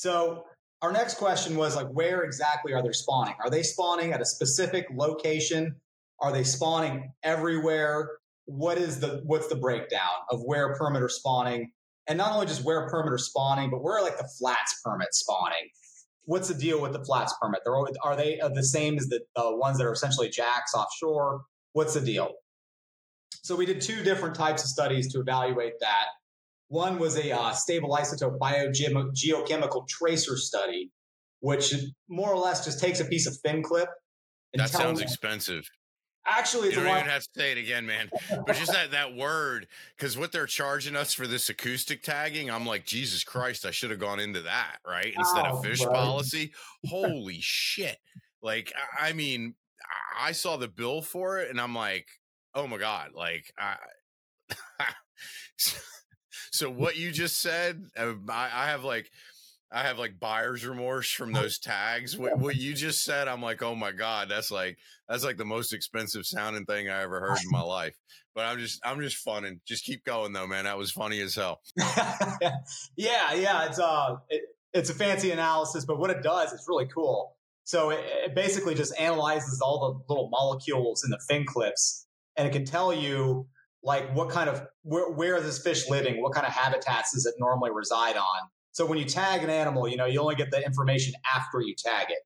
[0.00, 0.46] So
[0.80, 3.34] our next question was like, where exactly are they spawning?
[3.44, 5.76] Are they spawning at a specific location?
[6.20, 8.12] Are they spawning everywhere?
[8.46, 11.72] What is the what's the breakdown of where permit are spawning?
[12.08, 15.68] And not only just where permit are spawning, but where like the flats permit spawning.
[16.24, 17.60] What's the deal with the flats permit?
[17.62, 21.42] They're, are they the same as the uh, ones that are essentially jacks offshore?
[21.74, 22.30] What's the deal?
[23.42, 26.06] So we did two different types of studies to evaluate that.
[26.70, 30.92] One was a uh, stable isotope biogeochemical tracer study,
[31.40, 31.74] which
[32.08, 33.88] more or less just takes a piece of fin clip.
[34.52, 35.68] And that sounds expensive.
[36.24, 38.08] Actually, you don't even have to say it again, man.
[38.46, 42.66] But just that that word, because what they're charging us for this acoustic tagging, I'm
[42.66, 45.12] like, Jesus Christ, I should have gone into that, right?
[45.16, 45.92] Instead oh, of fish bro.
[45.92, 46.52] policy.
[46.86, 47.98] Holy shit!
[48.42, 49.54] Like, I mean,
[50.16, 52.06] I saw the bill for it, and I'm like,
[52.54, 53.74] oh my god, like, I.
[56.50, 59.10] so what you just said, uh, I, I have like
[59.72, 62.16] I have like buyer's remorse from those tags.
[62.16, 65.44] What, what, you just said, I'm like, oh my god, that's like that's like the
[65.44, 67.96] most expensive sounding thing I ever heard in my life.
[68.34, 69.60] But I'm just I'm just funning.
[69.66, 70.64] Just keep going though, man.
[70.64, 71.60] That was funny as hell.
[72.96, 73.66] yeah, yeah.
[73.66, 77.36] It's uh, it, it's a fancy analysis, but what it does, it's really cool.
[77.64, 82.46] So it, it basically just analyzes all the little molecules in the fin clips, and
[82.46, 83.46] it can tell you
[83.82, 87.26] like what kind of where, where is this fish living, what kind of habitats does
[87.26, 90.50] it normally reside on so when you tag an animal, you know, you only get
[90.50, 92.18] the information after you tag it.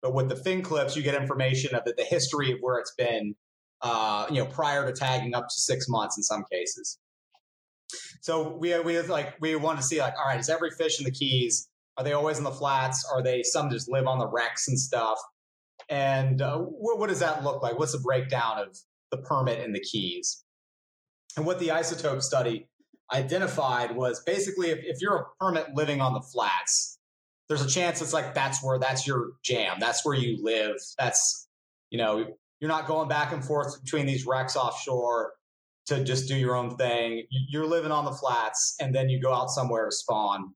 [0.00, 2.94] But with the fin clips, you get information of the, the history of where it's
[2.96, 3.34] been,
[3.82, 6.98] uh, you know, prior to tagging up to six months in some cases.
[8.20, 11.04] So we we like we want to see like, all right, is every fish in
[11.04, 11.68] the Keys?
[11.98, 13.06] Are they always in the flats?
[13.12, 15.18] Are they some just live on the wrecks and stuff?
[15.90, 17.78] And uh, what, what does that look like?
[17.78, 18.76] What's the breakdown of
[19.10, 20.41] the permit in the Keys?
[21.36, 22.68] And what the isotope study
[23.12, 26.98] identified was basically if, if you're a permit living on the flats,
[27.48, 29.78] there's a chance it's like that's where that's your jam.
[29.80, 30.76] That's where you live.
[30.98, 31.48] That's,
[31.90, 35.32] you know, you're not going back and forth between these wrecks offshore
[35.86, 37.24] to just do your own thing.
[37.30, 40.54] You're living on the flats and then you go out somewhere to spawn.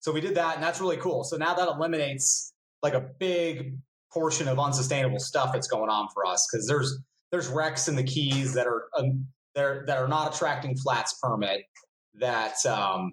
[0.00, 1.24] So we did that and that's really cool.
[1.24, 3.76] So now that eliminates like a big
[4.12, 6.98] portion of unsustainable stuff that's going on for us because there's
[7.32, 11.62] there's wrecks in the keys that are um, that are not attracting flats permit
[12.20, 13.12] that um,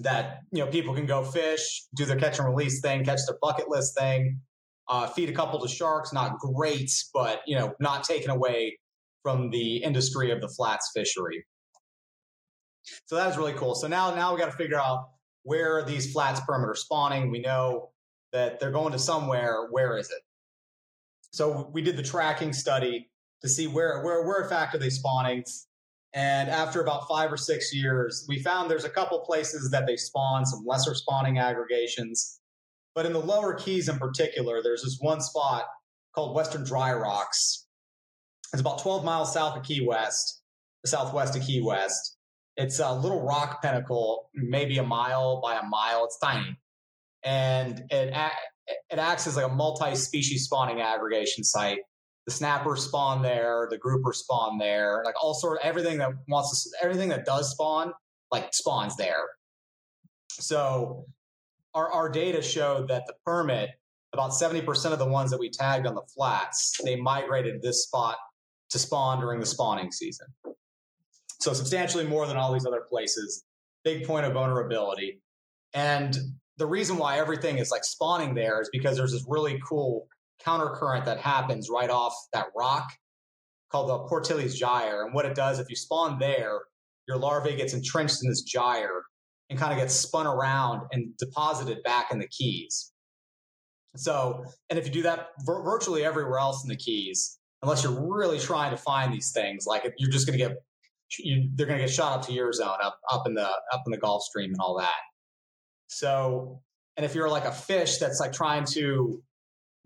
[0.00, 3.38] that you know people can go fish, do their catch and release thing, catch their
[3.40, 4.40] bucket list thing,
[4.88, 6.12] uh, feed a couple to sharks.
[6.12, 8.78] Not great, but you know not taken away
[9.22, 11.44] from the industry of the flats fishery.
[13.06, 13.74] So that is really cool.
[13.74, 15.08] So now now we got to figure out
[15.42, 17.30] where these flats permit are spawning.
[17.30, 17.90] We know
[18.32, 19.68] that they're going to somewhere.
[19.70, 20.22] Where is it?
[21.32, 23.10] So we did the tracking study
[23.42, 25.44] to see where where where in fact are they spawning.
[26.14, 29.96] And after about five or six years, we found there's a couple places that they
[29.96, 32.40] spawn, some lesser spawning aggregations.
[32.94, 35.66] But in the lower keys in particular, there's this one spot
[36.14, 37.66] called Western Dry Rocks.
[38.52, 40.40] It's about 12 miles south of Key West,
[40.86, 42.16] southwest of Key West.
[42.56, 46.06] It's a little rock pinnacle, maybe a mile by a mile.
[46.06, 46.56] It's tiny.
[47.22, 48.12] And it,
[48.90, 51.80] it acts as like a multi species spawning aggregation site
[52.28, 56.64] the snappers spawn there, the grouper spawn there, like all sort of everything that wants
[56.64, 57.90] to, everything that does spawn,
[58.30, 59.24] like spawns there.
[60.28, 61.06] So
[61.72, 63.70] our, our data showed that the permit,
[64.12, 68.18] about 70% of the ones that we tagged on the flats, they migrated this spot
[68.68, 70.26] to spawn during the spawning season.
[71.40, 73.44] So substantially more than all these other places.
[73.84, 75.22] Big point of vulnerability.
[75.72, 76.14] And
[76.58, 80.06] the reason why everything is like spawning there is because there's this really cool
[80.44, 82.90] countercurrent that happens right off that rock
[83.70, 85.04] called the Pourtales gyre.
[85.04, 86.60] And what it does, if you spawn there,
[87.06, 89.02] your larvae gets entrenched in this gyre
[89.50, 92.92] and kind of gets spun around and deposited back in the keys.
[93.96, 98.08] So, and if you do that vir- virtually everywhere else in the Keys, unless you're
[98.08, 100.56] really trying to find these things, like you're just going to get,
[101.18, 103.82] you, they're going to get shot up to your zone, up up in the up
[103.86, 105.00] in the Gulf Stream and all that.
[105.88, 106.60] So,
[106.96, 109.22] and if you're like a fish that's like trying to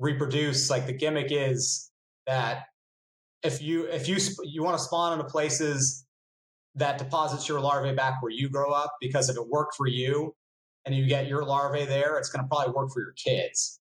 [0.03, 1.91] reproduce, like the gimmick is
[2.27, 2.65] that
[3.43, 6.05] if you if you you want to spawn into places
[6.75, 10.35] that deposits your larvae back where you grow up, because if it worked for you
[10.85, 13.81] and you get your larvae there, it's going to probably work for your kids.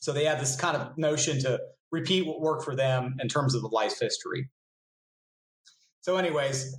[0.00, 1.60] So they have this kind of notion to
[1.92, 4.48] repeat what worked for them in terms of the life history.
[6.00, 6.76] So, anyways,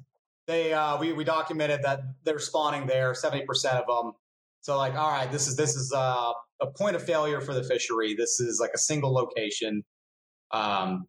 [0.48, 4.14] they uh, we we documented that they're spawning there, seventy percent of them.
[4.62, 7.64] So, like, all right, this is this is uh, a point of failure for the
[7.64, 8.16] fishery.
[8.16, 9.84] This is like a single location
[10.52, 11.06] um,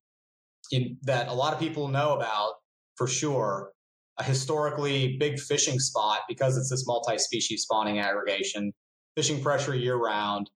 [0.71, 2.55] in, that a lot of people know about
[2.97, 3.73] for sure.
[4.19, 8.73] A historically big fishing spot because it's this multi-species spawning aggregation.
[9.17, 10.51] Fishing pressure year round.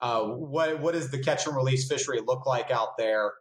[0.00, 3.32] Uh, what what does the catch and release fishery look like out there,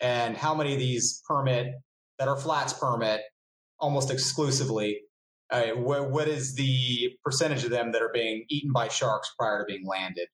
[0.00, 1.66] and how many of these permit
[2.18, 3.20] that are flats permit
[3.78, 5.00] almost exclusively?
[5.50, 9.60] Uh, what, what is the percentage of them that are being eaten by sharks prior
[9.60, 10.28] to being landed?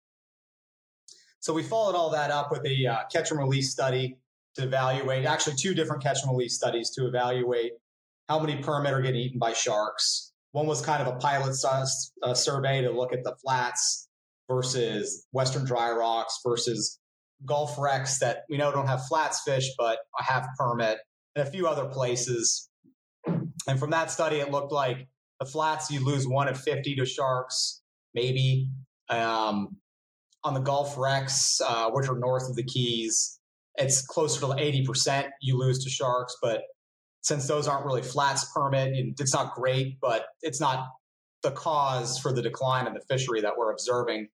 [1.40, 4.16] So we followed all that up with a uh, catch and release study
[4.56, 7.72] to evaluate, actually two different catch and release studies to evaluate
[8.28, 10.32] how many permit are getting eaten by sharks.
[10.52, 11.56] One was kind of a pilot
[12.22, 14.08] uh, survey to look at the flats
[14.48, 16.98] versus Western dry rocks versus
[17.44, 20.98] Gulf wrecks that we know don't have flats fish but have permit
[21.34, 22.70] and a few other places.
[23.66, 25.08] And from that study, it looked like
[25.40, 27.82] the flats you lose one of 50 to sharks,
[28.14, 28.68] maybe.
[29.08, 29.76] Um,
[30.42, 33.38] on the Gulf wrecks, uh, which are north of the Keys,
[33.76, 36.36] it's closer to 80% you lose to sharks.
[36.40, 36.62] But
[37.22, 40.86] since those aren't really flats permit, it's not great, but it's not
[41.42, 44.28] the cause for the decline in the fishery that we're observing.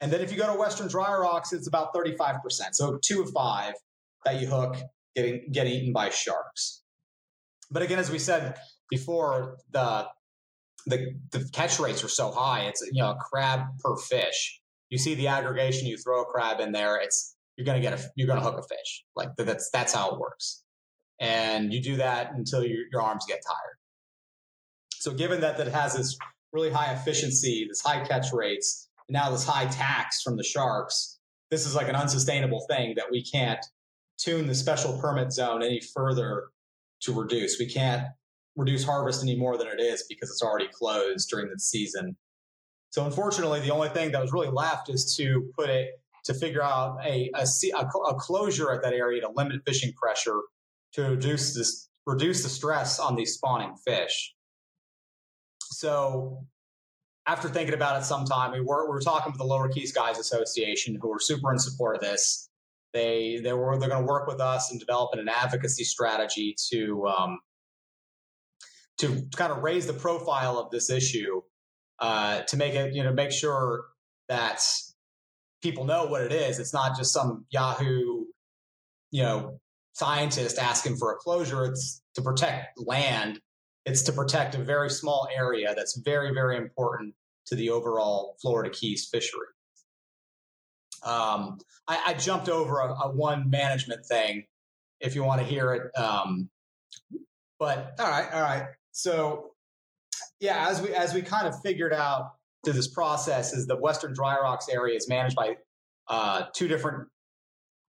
[0.00, 2.40] And then if you go to Western dry rocks, it's about 35%.
[2.72, 3.74] So two of five
[4.24, 4.76] that you hook
[5.14, 6.81] getting get eaten by sharks.
[7.72, 8.56] But again, as we said
[8.90, 10.06] before, the
[10.86, 12.64] the, the catch rates are so high.
[12.64, 14.60] It's you know a crab per fish.
[14.90, 18.10] You see the aggregation, you throw a crab in there, it's you're gonna get a
[18.16, 19.04] you're gonna hook a fish.
[19.16, 20.64] Like that's that's how it works.
[21.20, 23.76] And you do that until your, your arms get tired.
[24.94, 26.16] So given that that has this
[26.52, 31.18] really high efficiency, this high catch rates, and now this high tax from the sharks,
[31.50, 33.64] this is like an unsustainable thing that we can't
[34.18, 36.44] tune the special permit zone any further
[37.02, 37.58] to reduce.
[37.58, 38.06] We can't
[38.56, 42.16] reduce harvest any more than it is because it's already closed during the season.
[42.90, 45.90] So unfortunately, the only thing that was really left is to put it
[46.24, 50.40] to figure out a, a, a closure at that area to limit fishing pressure
[50.92, 54.34] to reduce this reduce the stress on these spawning fish.
[55.60, 56.44] So
[57.26, 59.92] after thinking about it some time, we were, we were talking with the Lower Keys
[59.92, 62.50] Guides Association, who were super in support of this.
[62.92, 67.06] They they were they're going to work with us and develop an advocacy strategy to
[67.06, 67.38] um,
[68.98, 71.40] to kind of raise the profile of this issue
[71.98, 73.84] uh, to make it you know make sure
[74.28, 74.62] that
[75.62, 76.58] people know what it is.
[76.58, 78.24] It's not just some Yahoo
[79.10, 79.60] you know
[79.94, 81.64] scientist asking for a closure.
[81.64, 83.40] It's to protect land
[83.84, 87.14] it's to protect a very small area that's very, very important
[87.46, 89.48] to the overall Florida Keys fishery.
[91.04, 94.44] Um, I, I, jumped over a, a, one management thing
[95.00, 96.00] if you want to hear it.
[96.00, 96.48] Um,
[97.58, 98.66] but all right, all right.
[98.92, 99.50] So
[100.38, 102.34] yeah, as we as we kind of figured out
[102.64, 105.56] through this process, is the Western Dry Rocks area is managed by
[106.08, 107.08] uh, two different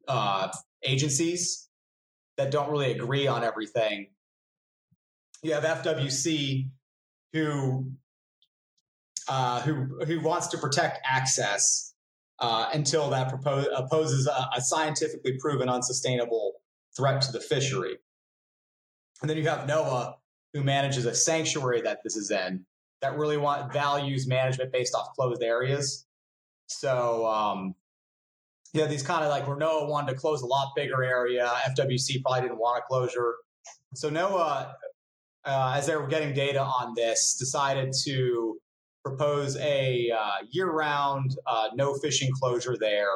[0.08, 0.50] uh,
[0.84, 1.70] agencies
[2.38, 4.08] that don't really agree on everything
[5.44, 6.70] you have FWC
[7.34, 7.92] who
[9.28, 11.93] uh, who who wants to protect access
[12.44, 16.56] uh, until that propose, opposes a, a, scientifically proven unsustainable
[16.96, 17.96] threat to the fishery.
[19.22, 20.16] And then you have NOAA,
[20.54, 22.66] who manages a sanctuary that this is in,
[23.02, 26.06] that really want values management based off closed areas.
[26.68, 27.76] So, um,
[28.74, 32.22] yeah, these kind of like where NOAA wanted to close a lot bigger area, FWC
[32.24, 33.36] probably didn't want a closure.
[33.94, 34.74] So NOAA
[35.46, 38.60] uh, as they were getting data on this, decided to
[39.04, 43.12] propose a uh, year-round uh, no fishing closure there,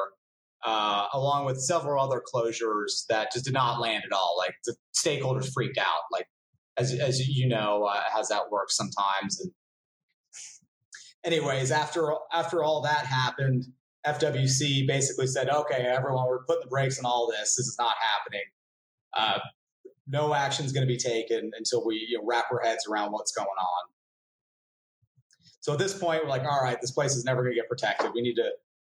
[0.64, 4.34] uh, along with several other closures that just did not land at all.
[4.38, 6.02] Like the stakeholders freaked out.
[6.12, 6.26] Like
[6.76, 9.40] as as you know, uh, has that works sometimes.
[9.40, 9.52] And
[11.24, 13.64] anyways, after after all that happened,
[14.06, 17.56] FWC basically said, "Okay, everyone, we're putting the brakes on all this.
[17.56, 18.44] This is not happening."
[19.16, 19.38] Uh,
[20.06, 23.12] no action is going to be taken until we you know, wrap our heads around
[23.12, 23.88] what's going on.
[25.60, 27.68] So at this point, we're like, all right, this place is never going to get
[27.68, 28.12] protected.
[28.14, 28.50] We need to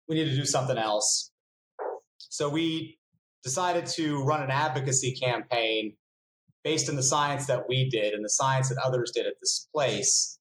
[0.07, 1.31] we need to do something else.
[2.17, 2.97] So we
[3.43, 5.95] decided to run an advocacy campaign
[6.63, 9.67] based on the science that we did and the science that others did at this
[9.73, 10.39] place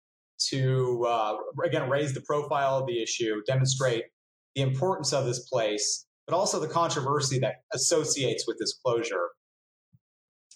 [0.51, 4.05] to uh, again raise the profile of the issue, demonstrate
[4.55, 9.29] the importance of this place, but also the controversy that associates with this closure.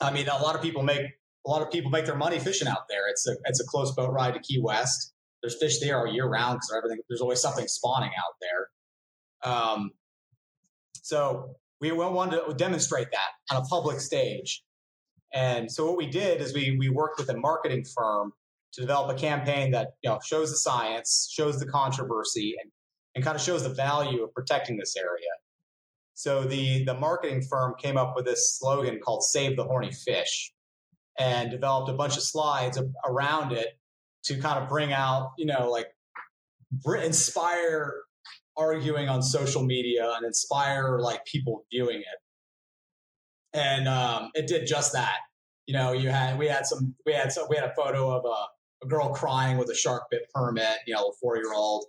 [0.01, 1.03] I mean, a lot of people make
[1.47, 3.09] a lot of people make their money fishing out there.
[3.09, 5.13] It's a it's a close boat ride to Key West.
[5.43, 9.53] There's fish there all year round because everything there's always something spawning out there.
[9.53, 9.91] Um,
[11.03, 14.63] so we wanted to demonstrate that on a public stage.
[15.33, 18.33] And so what we did is we we worked with a marketing firm
[18.73, 22.71] to develop a campaign that you know shows the science, shows the controversy, and,
[23.15, 25.31] and kind of shows the value of protecting this area.
[26.15, 30.53] So the the marketing firm came up with this slogan called "Save the Horny Fish,"
[31.19, 33.79] and developed a bunch of slides around it
[34.27, 35.87] to kind of bring out, you know, like
[37.03, 37.95] inspire
[38.57, 43.59] arguing on social media and inspire like people viewing it.
[43.59, 45.19] And um, it did just that.
[45.67, 48.25] You know, you had we had some we had some we had a photo of
[48.25, 51.87] a, a girl crying with a shark bit permit, you know, a four year old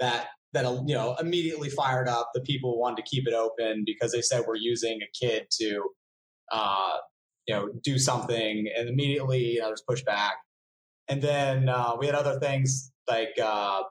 [0.00, 4.12] that that you know immediately fired up the people wanted to keep it open because
[4.12, 5.82] they said we're using a kid to
[6.52, 6.96] uh,
[7.46, 10.32] you know do something and immediately you know, there's pushback
[11.08, 13.82] and then uh, we had other things like uh,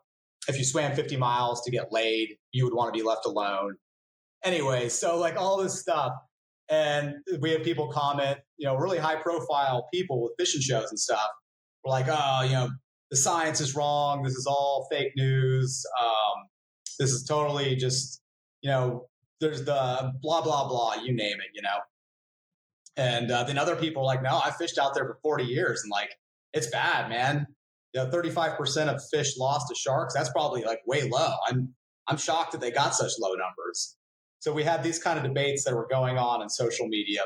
[0.47, 3.75] if you swam 50 miles to get laid, you would want to be left alone.
[4.43, 6.13] Anyway, so like all this stuff.
[6.69, 10.99] And we have people comment, you know, really high profile people with fishing shows and
[10.99, 11.27] stuff.
[11.83, 12.69] We're like, oh, you know,
[13.09, 14.21] the science is wrong.
[14.23, 15.83] This is all fake news.
[16.01, 16.47] Um,
[16.99, 18.21] this is totally just,
[18.61, 19.07] you know,
[19.39, 21.77] there's the blah, blah, blah, you name it, you know.
[22.97, 25.83] And uh, then other people are like, no, I fished out there for 40 years
[25.83, 26.09] and like,
[26.53, 27.47] it's bad, man
[27.93, 31.33] you know, 35% of fish lost to sharks, that's probably like way low.
[31.47, 31.73] I'm,
[32.07, 33.97] I'm shocked that they got such low numbers.
[34.39, 37.21] So we had these kind of debates that were going on in social media.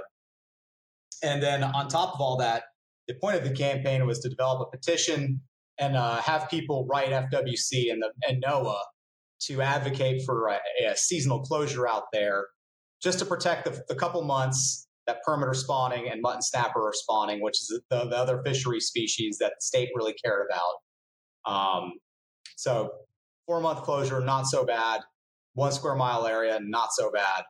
[1.23, 2.63] And then on top of all that,
[3.07, 5.41] the point of the campaign was to develop a petition
[5.77, 8.77] and uh, have people write FWC and, the, and NOAA
[9.41, 12.45] to advocate for a, a, seasonal closure out there
[13.01, 17.41] just to protect the, the couple months that permit spawning and mutton snapper are spawning,
[17.41, 21.53] which is the, the other fishery species that the state really cared about.
[21.53, 21.93] Um,
[22.55, 22.91] so
[23.45, 25.01] four month closure, not so bad.
[25.53, 27.43] One square mile area, not so bad.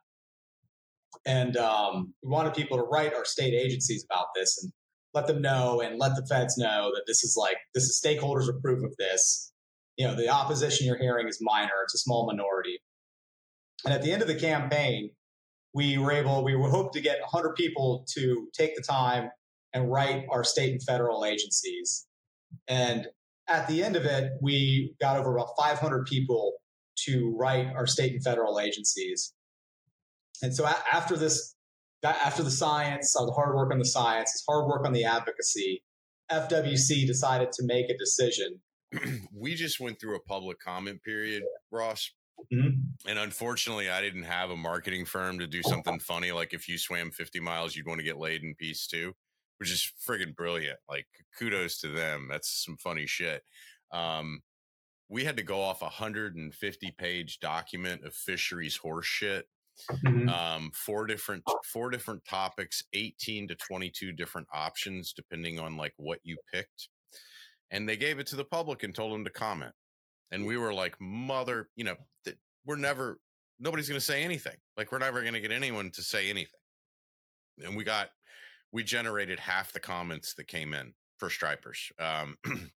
[1.26, 4.72] And um, we wanted people to write our state agencies about this and
[5.14, 8.50] let them know and let the feds know that this is like this is stakeholders
[8.50, 9.52] approve of this.
[9.98, 12.80] You know, the opposition you're hearing is minor; it's a small minority.
[13.86, 15.12] And at the end of the campaign,
[15.74, 19.30] we were able, we hope to get 100 people to take the time
[19.74, 22.08] and write our state and federal agencies.
[22.68, 23.08] And
[23.48, 26.54] at the end of it, we got over about 500 people
[27.06, 29.34] to write our state and federal agencies.
[30.42, 31.56] And so after this,
[32.04, 35.84] after the science, all the hard work on the science, hard work on the advocacy,
[36.32, 38.60] FWC decided to make a decision.
[39.34, 42.12] we just went through a public comment period, Ross,
[42.54, 43.10] Mm-hmm.
[43.10, 46.32] And unfortunately, I didn't have a marketing firm to do something funny.
[46.32, 49.14] Like if you swam 50 miles, you'd want to get laid in peace too,
[49.58, 50.80] which is friggin' brilliant.
[50.90, 52.28] Like kudos to them.
[52.30, 53.44] That's some funny shit.
[53.92, 54.42] Um,
[55.10, 59.46] we had to go off a 150 page document of fisheries horse shit.
[59.90, 60.30] Mm-hmm.
[60.30, 66.20] Um, four different four different topics, 18 to 22 different options, depending on like what
[66.24, 66.90] you picked.
[67.72, 69.74] And they gave it to the public and told them to comment
[70.32, 73.20] and we were like mother you know th- we're never
[73.62, 74.58] nobody's going to say anything.
[74.76, 76.60] Like we're never going to get anyone to say anything.
[77.64, 78.10] And we got
[78.72, 82.36] we generated half the comments that came in for stripers um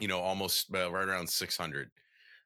[0.00, 1.90] you know almost uh, right around 600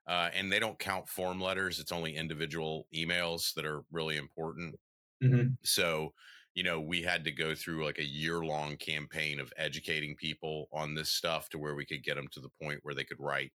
[0.06, 4.74] uh, and they don't count form letters it's only individual emails that are really important.
[5.22, 5.48] Mm-hmm.
[5.62, 6.12] so
[6.54, 10.68] you know we had to go through like a year long campaign of educating people
[10.72, 13.18] on this stuff to where we could get them to the point where they could
[13.18, 13.52] write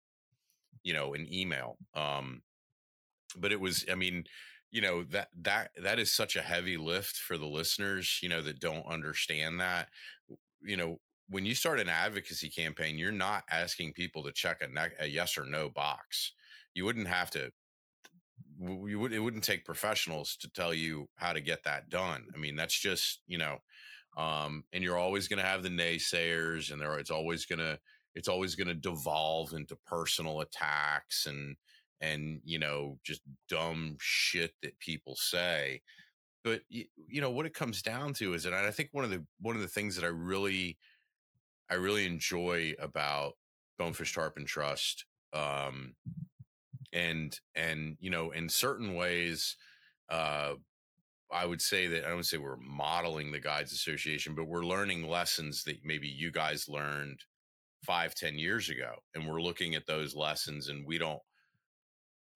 [0.83, 1.77] you know, an email.
[1.95, 2.43] Um,
[3.37, 4.25] but it was, I mean,
[4.71, 8.41] you know that that that is such a heavy lift for the listeners you know
[8.41, 9.89] that don't understand that
[10.63, 10.99] you know
[11.29, 15.07] when you start an advocacy campaign you're not asking people to check a, ne- a
[15.07, 16.33] yes or no box
[16.75, 17.51] you wouldn't have to
[18.61, 22.39] you would it wouldn't take professionals to tell you how to get that done i
[22.39, 23.59] mean that's just you know
[24.17, 27.79] um and you're always going to have the naysayers and there it's always going to
[28.15, 31.57] it's always going to devolve into personal attacks and
[32.01, 35.81] and you know just dumb shit that people say.
[36.45, 39.25] But you know what it comes down to is and i think one of the
[39.41, 40.77] one of the things that i really
[41.71, 43.35] i really enjoy about
[43.79, 45.95] bonefish tarpon trust um
[46.93, 49.57] and and you know in certain ways
[50.11, 50.55] uh
[51.33, 55.09] I would say that I don't say we're modeling the Guides Association, but we're learning
[55.09, 57.21] lessons that maybe you guys learned
[57.85, 58.95] five, ten years ago.
[59.15, 61.21] And we're looking at those lessons and we don't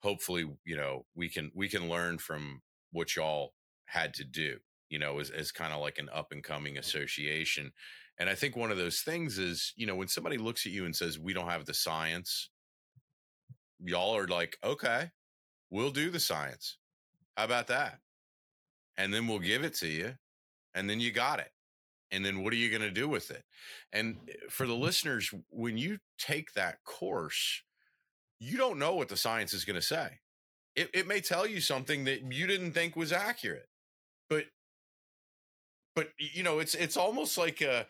[0.03, 3.53] hopefully, you know, we can we can learn from what y'all
[3.87, 4.57] had to do,
[4.91, 7.73] you know, as, as kind of like an up and coming association.
[8.19, 10.87] And I think one of those things is, you know, when somebody looks at you
[10.87, 12.51] and says, we don't have the science,
[13.81, 15.11] y'all are like, okay,
[15.71, 16.79] we'll do the science.
[17.37, 17.99] How about that?
[18.97, 20.15] and then we'll give it to you
[20.75, 21.51] and then you got it
[22.11, 23.45] and then what are you going to do with it?
[23.93, 27.63] And eh, for the listeners when you take that course
[28.39, 30.19] you don't know what the science is going to say.
[30.75, 33.69] It, it may tell you something that you didn't think was accurate
[34.29, 34.45] but
[35.95, 37.87] but you know it's it's almost like a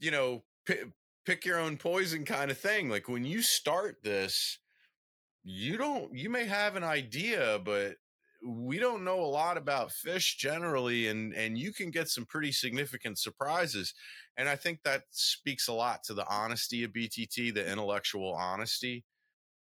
[0.00, 0.86] you know pick,
[1.26, 2.88] pick your own poison kind of thing.
[2.88, 4.58] Like when you start this
[5.44, 7.96] you don't you may have an idea but
[8.44, 12.50] we don't know a lot about fish generally and and you can get some pretty
[12.50, 13.94] significant surprises
[14.36, 19.04] and i think that speaks a lot to the honesty of btt the intellectual honesty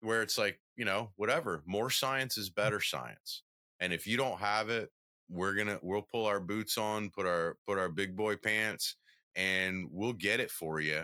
[0.01, 2.55] where it's like you know whatever more science is mm.
[2.55, 3.43] better science
[3.79, 4.89] and if you don't have it
[5.29, 8.95] we're gonna we'll pull our boots on put our put our big boy pants
[9.35, 11.03] and we'll get it for you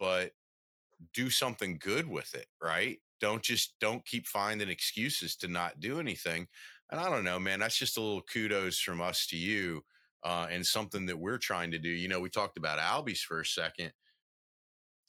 [0.00, 0.32] but
[1.14, 2.98] do something good with it right?
[3.20, 6.48] Don't just don't keep finding excuses to not do anything
[6.92, 9.82] and I don't know, man, that's just a little kudos from us to you
[10.24, 11.88] uh, and something that we're trying to do.
[11.88, 13.92] You know, we talked about Albies for a second,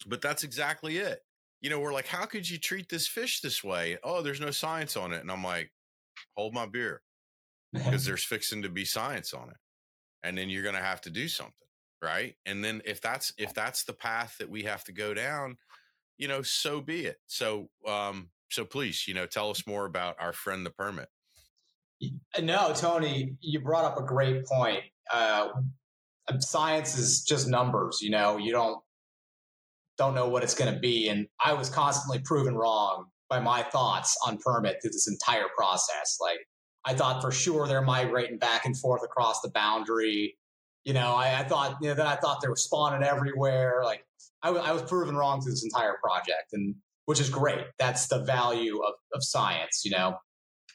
[0.07, 1.19] but that's exactly it.
[1.59, 3.97] You know, we're like, how could you treat this fish this way?
[4.01, 5.19] Oh, there's no science on it.
[5.19, 5.73] And I'm like,
[6.37, 7.01] hold my beer
[7.73, 9.57] because there's fixing to be science on it.
[10.23, 11.53] And then you're going to have to do something.
[12.01, 12.35] Right.
[12.45, 15.57] And then if that's, if that's the path that we have to go down,
[16.17, 17.17] you know, so be it.
[17.27, 21.09] So, um, so please, you know, tell us more about our friend, the permit.
[22.41, 24.83] No, Tony, you brought up a great point.
[25.11, 25.49] Uh,
[26.39, 27.99] science is just numbers.
[28.01, 28.79] You know, you don't
[29.97, 33.63] don't know what it's going to be, and I was constantly proven wrong by my
[33.63, 36.17] thoughts on permit through this entire process.
[36.21, 36.39] Like
[36.85, 40.37] I thought for sure they're migrating back and forth across the boundary.
[40.85, 43.81] You know, I, I thought you know I thought they were spawning everywhere.
[43.83, 44.05] Like
[44.41, 46.75] I, w- I was proven wrong through this entire project, and
[47.05, 47.65] which is great.
[47.79, 49.83] That's the value of, of science.
[49.85, 50.17] You know,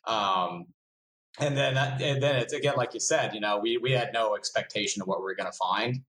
[0.07, 0.67] um,
[1.39, 4.13] and then uh, and then it's again like you said you know we we had
[4.13, 6.01] no expectation of what we were going to find.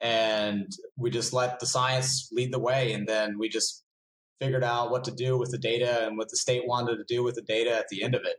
[0.00, 2.92] And we just let the science lead the way.
[2.92, 3.82] And then we just
[4.40, 7.24] figured out what to do with the data and what the state wanted to do
[7.24, 8.36] with the data at the end of it.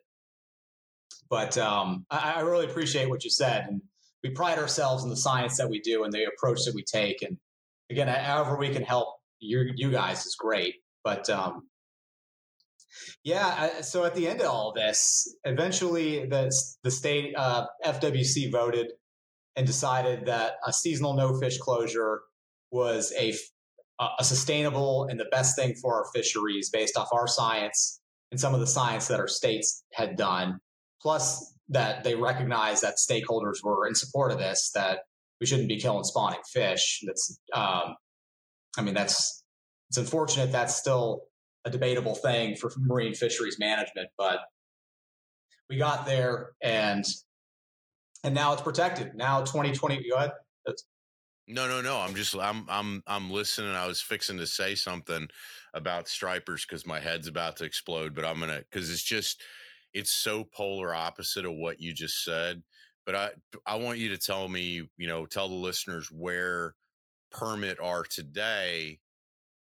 [1.30, 3.66] But um, I, I really appreciate what you said.
[3.68, 3.82] And
[4.24, 7.22] we pride ourselves in the science that we do and the approach that we take.
[7.22, 7.38] And
[7.90, 10.76] again however we can help you you guys is great.
[11.04, 11.68] But um,
[13.24, 13.82] yeah.
[13.82, 16.52] So at the end of all this, eventually the
[16.84, 18.94] the state uh, FWC voted
[19.56, 22.22] and decided that a seasonal no fish closure
[22.72, 23.34] was a
[24.18, 28.00] a sustainable and the best thing for our fisheries based off our science
[28.32, 30.60] and some of the science that our states had done.
[31.02, 35.00] Plus, that they recognized that stakeholders were in support of this, that
[35.40, 37.02] we shouldn't be killing spawning fish.
[37.06, 37.96] That's, um,
[38.78, 39.44] I mean, that's
[39.90, 41.24] it's unfortunate that's still
[41.66, 44.40] a debatable thing for marine fisheries management, but
[45.70, 47.06] we got there and
[48.24, 49.16] and now it's protected.
[49.16, 50.32] Now 2020, go ahead.
[50.66, 50.84] That's-
[51.48, 51.98] no, no, no.
[51.98, 53.72] I'm just I'm I'm I'm listening.
[53.72, 55.28] I was fixing to say something
[55.74, 59.42] about stripers because my head's about to explode, but I'm gonna because it's just
[59.94, 62.62] it's so polar opposite of what you just said.
[63.06, 63.30] But I
[63.66, 66.76] I want you to tell me, you know, tell the listeners where
[67.32, 69.00] permit are today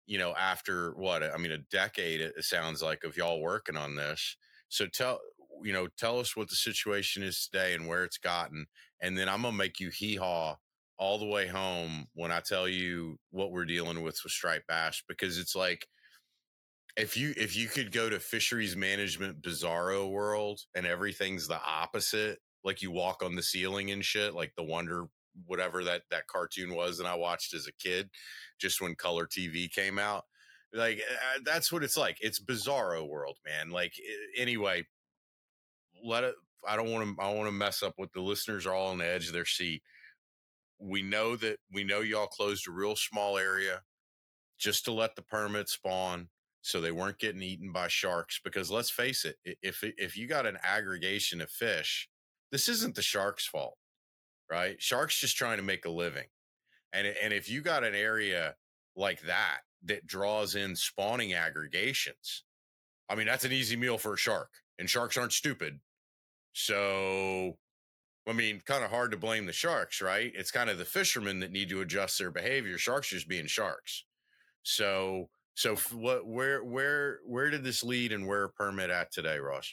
[0.08, 3.94] you know, after what I mean, a decade, it sounds like of y'all working on
[3.94, 4.36] this.
[4.70, 5.20] So tell,
[5.62, 8.66] you know, tell us what the situation is today and where it's gotten.
[9.02, 10.56] And then I'm to make you hee haw
[10.98, 15.02] all the way home when I tell you what we're dealing with with striped bass,
[15.06, 15.86] because it's like,
[16.96, 22.38] if you if you could go to fisheries management bizarro world and everything's the opposite
[22.64, 25.06] like you walk on the ceiling and shit like the wonder
[25.46, 28.10] whatever that that cartoon was and I watched as a kid,
[28.58, 30.24] just when color TV came out.
[30.72, 32.18] Like uh, that's what it's like.
[32.20, 33.70] It's bizarro world, man.
[33.70, 33.94] Like
[34.36, 34.84] anyway,
[36.04, 36.34] let it.
[36.66, 37.22] I don't want to.
[37.22, 39.46] I want to mess up what the listeners are all on the edge of their
[39.46, 39.82] seat.
[40.78, 43.82] We know that we know y'all closed a real small area
[44.58, 46.28] just to let the permit spawn
[46.60, 50.46] so they weren't getting eaten by sharks because let's face it if if you got
[50.46, 52.08] an aggregation of fish
[52.50, 53.77] this isn't the sharks fault
[54.50, 54.80] right?
[54.80, 56.26] Sharks just trying to make a living.
[56.92, 58.54] And, and if you got an area
[58.96, 62.44] like that that draws in spawning aggregations,
[63.08, 65.80] I mean, that's an easy meal for a shark, and sharks aren't stupid.
[66.52, 67.56] So,
[68.28, 70.32] I mean, kind of hard to blame the sharks, right?
[70.34, 72.76] It's kind of the fishermen that need to adjust their behavior.
[72.76, 74.04] Sharks just being sharks.
[74.62, 76.26] So, so what?
[76.26, 79.72] Where, where, where did this lead, and where permit at today, Ross?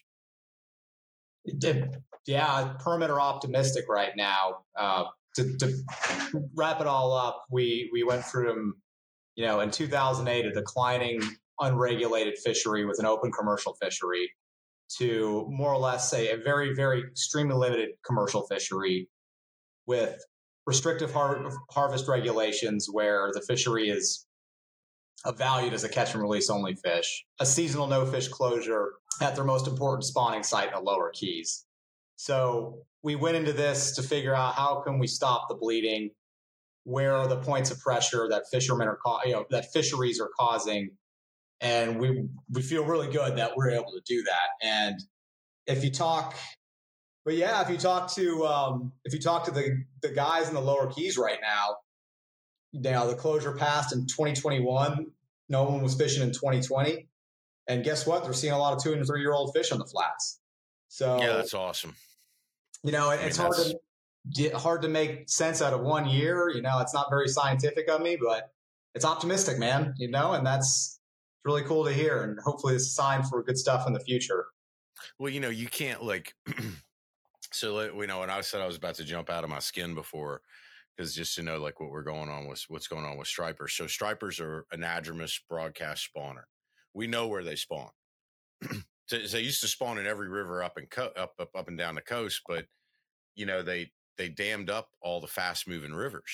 [2.27, 4.61] Yeah, permit are optimistic right now.
[4.77, 5.83] Uh, to, to
[6.55, 8.75] wrap it all up, we we went from
[9.35, 11.21] you know in 2008 a declining
[11.59, 14.31] unregulated fishery with an open commercial fishery
[14.97, 19.09] to more or less say a very very extremely limited commercial fishery
[19.87, 20.19] with
[20.65, 24.25] restrictive har- harvest regulations where the fishery is
[25.37, 29.45] valued as a catch and release only fish, a seasonal no fish closure at their
[29.45, 31.65] most important spawning site in the lower keys.
[32.15, 36.11] So we went into this to figure out how can we stop the bleeding,
[36.83, 40.91] where are the points of pressure that fishermen are, you know, that fisheries are causing,
[41.61, 44.67] and we we feel really good that we're able to do that.
[44.67, 44.99] And
[45.67, 46.35] if you talk,
[47.25, 50.53] but yeah, if you talk to um, if you talk to the the guys in
[50.53, 51.77] the lower keys right now,
[52.73, 55.07] now the closure passed in 2021.
[55.47, 57.07] No one was fishing in 2020,
[57.67, 58.23] and guess what?
[58.23, 60.39] They're seeing a lot of two and three year old fish on the flats.
[60.87, 61.95] So yeah, that's awesome.
[62.83, 63.79] You know, I mean, it's hard to
[64.33, 66.49] get hard to make sense out of one year.
[66.49, 68.51] You know, it's not very scientific of me, but
[68.93, 69.93] it's optimistic, man.
[69.97, 70.99] You know, and that's
[71.43, 72.23] really cool to hear.
[72.23, 74.45] And hopefully, it's a sign for good stuff in the future.
[75.19, 76.33] Well, you know, you can't like.
[77.51, 79.95] so you know, when I said I was about to jump out of my skin
[79.95, 80.41] before,
[80.95, 83.73] because just to know like what we're going on with what's going on with stripers.
[83.73, 86.43] So stripers are anadromous broadcast spawner.
[86.95, 87.91] We know where they spawn.
[89.07, 91.77] so they used to spawn in every river up and co- up, up up and
[91.77, 92.65] down the coast, but
[93.35, 96.31] you know they they dammed up all the fast moving rivers.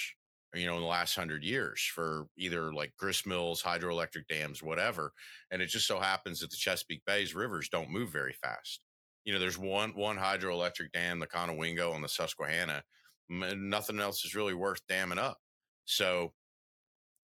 [0.53, 5.13] You know, in the last hundred years for either like grist mills, hydroelectric dams, whatever.
[5.49, 8.81] And it just so happens that the Chesapeake Bay's rivers don't move very fast.
[9.23, 12.83] You know, there's one one hydroelectric dam, the Conowingo on the Susquehanna,
[13.29, 15.37] nothing else is really worth damming up.
[15.85, 16.33] So,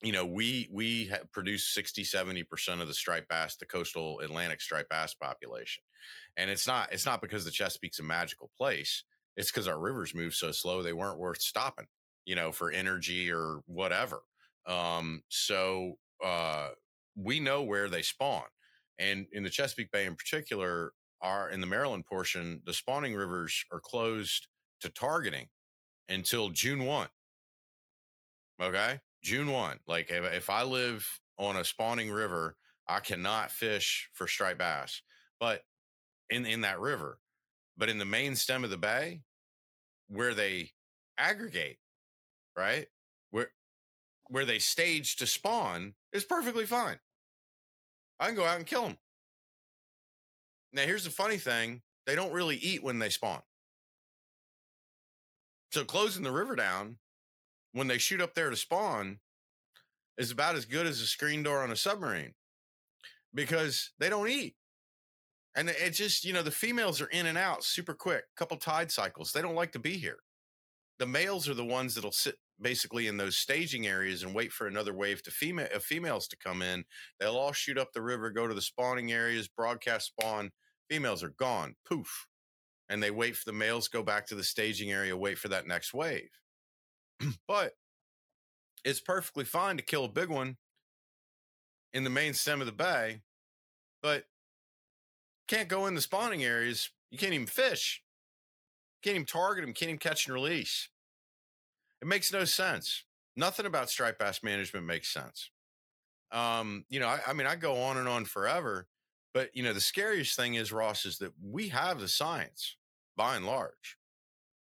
[0.01, 4.89] you know, we we produce 60, 70% of the striped bass, the coastal Atlantic striped
[4.89, 5.83] bass population.
[6.37, 9.03] And it's not it's not because the Chesapeake's a magical place.
[9.35, 11.87] It's because our rivers move so slow they weren't worth stopping,
[12.25, 14.21] you know, for energy or whatever.
[14.67, 16.69] Um, so uh
[17.15, 18.45] we know where they spawn.
[18.99, 23.65] And in the Chesapeake Bay in particular, are in the Maryland portion, the spawning rivers
[23.71, 24.47] are closed
[24.81, 25.47] to targeting
[26.09, 27.07] until June 1.
[28.61, 28.99] Okay.
[29.27, 29.79] June 1.
[29.89, 32.55] Like if, if I live on a spawning river,
[32.87, 35.01] I cannot fish for striped bass,
[35.37, 35.63] but
[36.29, 37.19] in, in that river,
[37.77, 39.23] but in the main stem of the bay
[40.07, 40.71] where they
[41.17, 41.77] aggregate,
[42.55, 42.87] right?
[43.31, 43.49] Where,
[44.29, 46.99] where they stage to spawn is perfectly fine.
[48.21, 48.97] I can go out and kill them.
[50.71, 53.41] Now, here's the funny thing they don't really eat when they spawn.
[55.73, 56.99] So closing the river down
[57.77, 59.19] when they shoot up there to spawn
[60.17, 62.33] is about as good as a screen door on a submarine
[63.33, 64.55] because they don't eat.
[65.55, 68.91] And it just, you know, the females are in and out super quick, couple tide
[68.91, 69.31] cycles.
[69.31, 70.19] They don't like to be here.
[70.99, 74.67] The males are the ones that'll sit basically in those staging areas and wait for
[74.67, 76.83] another wave to female of females to come in.
[77.19, 80.51] They'll all shoot up the river, go to the spawning areas, broadcast spawn.
[80.89, 81.75] Females are gone.
[81.87, 82.27] Poof
[82.89, 85.67] and they wait for the males go back to the staging area, wait for that
[85.67, 86.29] next wave.
[87.47, 87.73] But
[88.83, 90.57] it's perfectly fine to kill a big one
[91.93, 93.21] in the main stem of the bay,
[94.01, 94.25] but
[95.47, 96.89] can't go in the spawning areas.
[97.09, 98.03] You can't even fish.
[99.01, 99.73] Can't even target them.
[99.73, 100.89] Can't even catch and release.
[102.01, 103.03] It makes no sense.
[103.35, 105.49] Nothing about striped bass management makes sense.
[106.31, 108.87] Um, you know, I, I mean, I go on and on forever,
[109.33, 112.75] but you know, the scariest thing is Ross is that we have the science
[113.15, 113.97] by and large.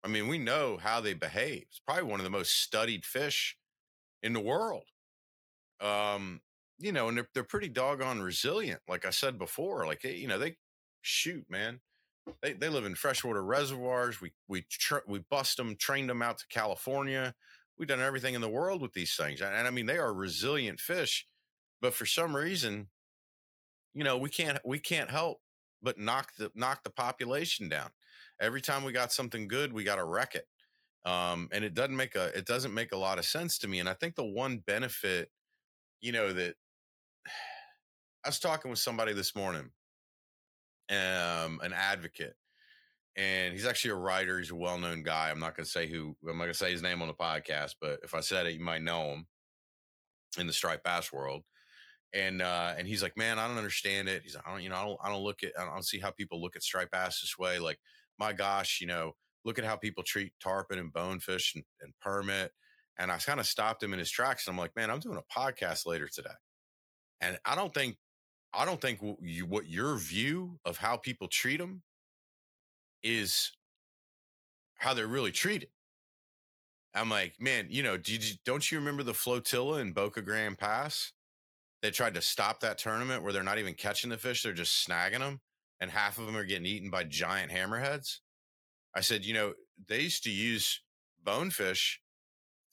[0.05, 1.63] I mean, we know how they behave.
[1.63, 3.57] It's probably one of the most studied fish
[4.21, 4.83] in the world.
[5.81, 6.41] Um,
[6.77, 8.81] you know, and they're they're pretty doggone resilient.
[8.87, 10.57] Like I said before, like they, you know, they
[11.01, 11.79] shoot, man.
[12.43, 14.21] They they live in freshwater reservoirs.
[14.21, 14.65] We we
[15.07, 17.33] we bust them, trained them out to California.
[17.77, 20.13] We've done everything in the world with these things, and, and I mean, they are
[20.13, 21.25] resilient fish.
[21.81, 22.89] But for some reason,
[23.95, 25.39] you know, we can't we can't help
[25.81, 27.89] but knock the knock the population down.
[28.39, 30.47] Every time we got something good, we got to wreck it.
[31.09, 33.79] Um, and it doesn't make a it doesn't make a lot of sense to me.
[33.79, 35.29] And I think the one benefit,
[36.01, 36.55] you know, that
[38.25, 39.69] I was talking with somebody this morning,
[40.89, 42.35] um, an advocate,
[43.15, 44.39] and he's actually a writer.
[44.39, 45.29] He's a well known guy.
[45.29, 46.15] I'm not going to say who.
[46.27, 48.53] I'm not going to say his name on the podcast, but if I said it,
[48.53, 49.27] you might know him
[50.39, 51.43] in the striped bass world
[52.15, 54.23] and uh, and he's like, man, I don't understand it.
[54.23, 55.99] He's like, I don't, you know, I don't, I don't look at, I don't see
[55.99, 57.59] how people look at striped bass this way.
[57.59, 57.77] Like,
[58.19, 59.13] my gosh, you know,
[59.43, 62.51] look at how people treat tarpon and bonefish and, and permit.
[62.97, 64.47] And I kind of stopped him in his tracks.
[64.47, 66.29] And I'm like, man, I'm doing a podcast later today,
[67.21, 67.97] and I don't think,
[68.53, 71.83] I don't think you, what your view of how people treat them
[73.03, 73.51] is
[74.77, 75.69] how they're really treated.
[76.93, 81.11] I'm like, man, you know, you, don't you remember the flotilla in Boca Grande Pass?
[81.81, 84.87] They tried to stop that tournament where they're not even catching the fish; they're just
[84.87, 85.41] snagging them,
[85.79, 88.19] and half of them are getting eaten by giant hammerheads.
[88.95, 89.53] I said, you know,
[89.87, 90.81] they used to use
[91.23, 92.01] bonefish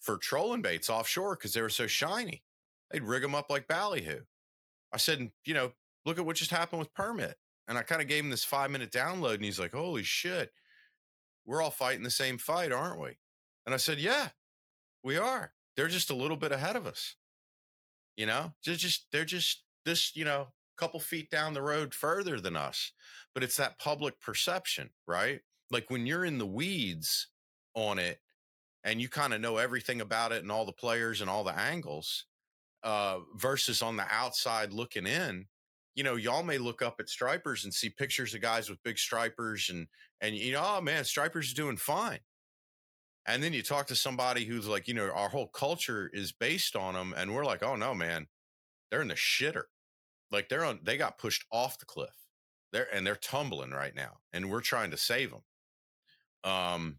[0.01, 2.43] for trolling baits offshore because they were so shiny.
[2.91, 4.21] They'd rig them up like ballyhoo.
[4.93, 5.73] I said, you know,
[6.05, 7.37] look at what just happened with permit.
[7.69, 10.51] And I kind of gave him this five minute download, and he's like, holy shit,
[11.47, 13.17] we're all fighting the same fight, aren't we?
[13.67, 14.29] And I said, Yeah,
[15.03, 15.53] we are.
[15.77, 17.17] They're just a little bit ahead of us.
[18.17, 22.41] You know, they're just, they're just this, you know, couple feet down the road further
[22.41, 22.93] than us.
[23.35, 25.41] But it's that public perception, right?
[25.71, 27.29] Like when you're in the weeds
[27.75, 28.21] on it
[28.85, 31.59] and you kind of know everything about it and all the players and all the
[31.59, 32.27] angles,
[32.83, 35.47] uh, versus on the outside looking in,
[35.95, 38.99] you know, y'all may look up at stripers and see pictures of guys with big
[38.99, 39.87] stripers and,
[40.21, 42.19] and, you know, oh man, stripers is doing fine.
[43.27, 46.75] And then you talk to somebody who's like, you know, our whole culture is based
[46.75, 47.15] on them.
[47.17, 48.27] And we're like, oh no, man,
[48.91, 49.65] they're in the shitter.
[50.33, 52.17] Like they're on, they got pushed off the cliff.
[52.73, 54.19] They're, and they're tumbling right now.
[54.33, 55.43] And we're trying to save them.
[56.51, 56.99] Um,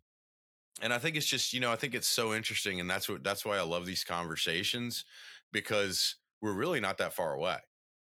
[0.82, 2.80] and I think it's just, you know, I think it's so interesting.
[2.80, 5.04] And that's what, that's why I love these conversations
[5.52, 7.58] because we're really not that far away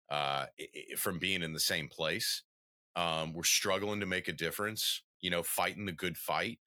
[0.09, 0.45] uh,
[0.97, 2.43] from being in the same place.
[2.95, 6.59] Um, we're struggling to make a difference, you know, fighting the good fight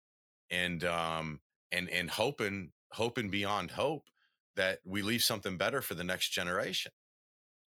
[0.50, 1.40] and um
[1.72, 4.04] and and hoping hoping beyond hope
[4.56, 6.92] that we leave something better for the next generation.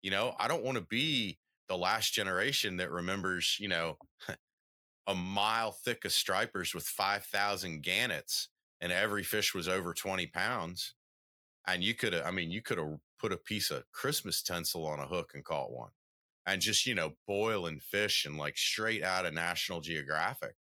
[0.01, 3.97] You know, I don't want to be the last generation that remembers, you know,
[5.07, 8.49] a mile thick of stripers with 5,000 gannets
[8.79, 10.95] and every fish was over 20 pounds.
[11.67, 14.99] And you could I mean, you could have put a piece of Christmas tinsel on
[14.99, 15.91] a hook and caught one
[16.45, 20.55] and just, you know, boiling fish and like straight out of National Geographic.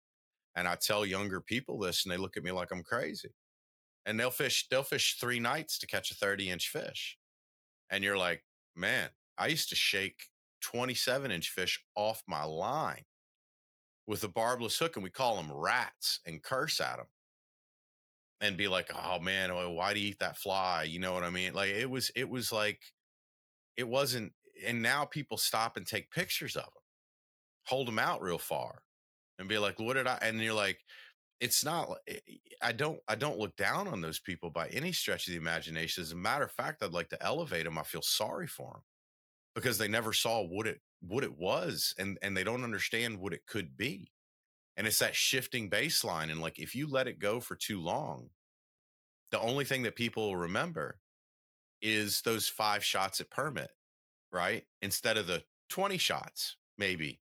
[0.55, 3.29] And I tell younger people this and they look at me like I'm crazy.
[4.05, 7.17] And they'll fish, they'll fish three nights to catch a 30 inch fish.
[7.89, 8.43] And you're like,
[8.75, 9.09] man,
[9.39, 10.27] I used to shake
[10.61, 13.05] 27 inch fish off my line
[14.05, 17.05] with a barbless hook and we call them rats and curse at them
[18.41, 20.83] and be like, oh man, why do you eat that fly?
[20.83, 21.53] You know what I mean?
[21.53, 22.81] Like it was, it was like,
[23.77, 24.33] it wasn't,
[24.65, 26.83] and now people stop and take pictures of them,
[27.65, 28.81] hold them out real far
[29.37, 30.17] and be like, what did I?
[30.21, 30.79] And you're like,
[31.39, 34.91] it's not, eh, eh, I don't, I don't look down on those people by any
[34.91, 36.01] stretch of the imagination.
[36.01, 37.77] As a matter of fact, I'd like to elevate them.
[37.77, 38.81] I feel sorry for them
[39.55, 43.33] because they never saw what it, what it was and, and they don't understand what
[43.33, 44.11] it could be.
[44.77, 46.31] And it's that shifting baseline.
[46.31, 48.29] And like, if you let it go for too long,
[49.31, 50.99] the only thing that people will remember
[51.81, 53.71] is those five shots at permit,
[54.31, 54.63] right?
[54.81, 57.19] Instead of the 20 shots, maybe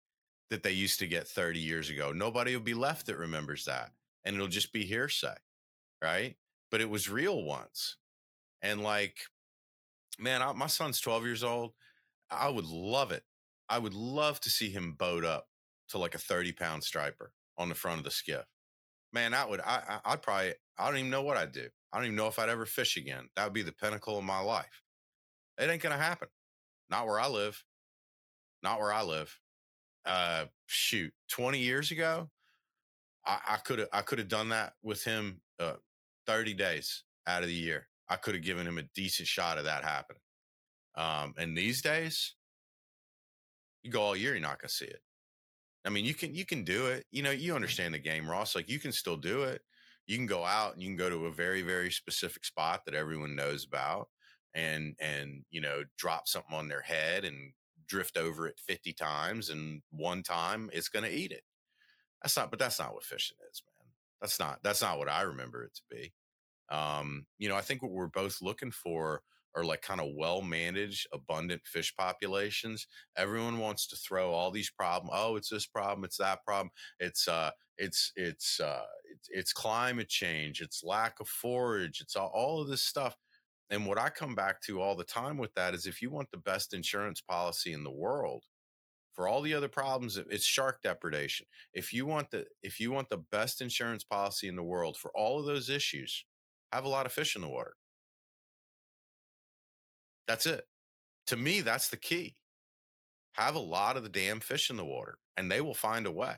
[0.51, 2.13] that they used to get 30 years ago.
[2.13, 3.91] Nobody will be left that remembers that.
[4.25, 5.35] And it'll just be hearsay.
[6.03, 6.37] Right.
[6.71, 7.97] But it was real once.
[8.63, 9.17] And like,
[10.19, 11.73] man, I, my son's 12 years old.
[12.31, 13.23] I would love it.
[13.69, 15.47] I would love to see him boat up
[15.91, 18.45] to like a 30 pound striper on the front of the skiff.
[19.13, 21.69] Man, I would, I, I'd probably, I don't even know what I'd do.
[21.93, 23.29] I don't even know if I'd ever fish again.
[23.37, 24.83] That would be the pinnacle of my life.
[25.59, 26.29] It ain't going to happen.
[26.91, 27.65] Not where I live.
[28.63, 29.39] Not where I live
[30.09, 32.31] uh, shoot, 20 years ago,
[33.27, 35.75] I could have I could have done that with him uh,
[36.27, 37.87] 30 days out of the year.
[38.09, 40.23] I could have given him a decent shot of that happening.
[40.99, 42.35] Um, and these days,
[43.83, 45.01] you go all year, you're not gonna see it.
[45.87, 47.07] I mean, you can you can do it.
[47.11, 48.55] You know, you understand the game, Ross.
[48.55, 49.63] Like you can still do it.
[50.07, 52.95] You can go out and you can go to a very very specific spot that
[52.95, 54.09] everyone knows about,
[54.55, 57.53] and and you know drop something on their head and
[57.89, 61.43] drift over it 50 times and one time it's going to eat it.
[62.23, 63.91] That's not, but that's not what fishing is, man.
[64.21, 66.13] That's not, that's not what I remember it to be.
[66.71, 69.23] Um, you know, I think what we're both looking for
[69.55, 72.87] are like kind of well managed, abundant fish populations.
[73.17, 75.13] Everyone wants to throw all these problems.
[75.15, 76.05] Oh, it's this problem.
[76.05, 76.71] It's that problem.
[77.01, 80.61] It's, uh, it's, it's, uh, it's, it's climate change.
[80.61, 82.01] It's lack of forage.
[82.01, 83.17] It's all, all of this stuff.
[83.71, 86.31] And what I come back to all the time with that is if you want
[86.31, 88.45] the best insurance policy in the world,
[89.19, 91.47] for all the other problems, it's shark depredation.
[91.75, 95.11] If you want the if you want the best insurance policy in the world for
[95.13, 96.25] all of those issues,
[96.73, 97.75] have a lot of fish in the water.
[100.29, 100.65] That's it.
[101.29, 102.37] To me, that's the key.
[103.35, 106.13] Have a lot of the damn fish in the water and they will find a
[106.13, 106.37] way.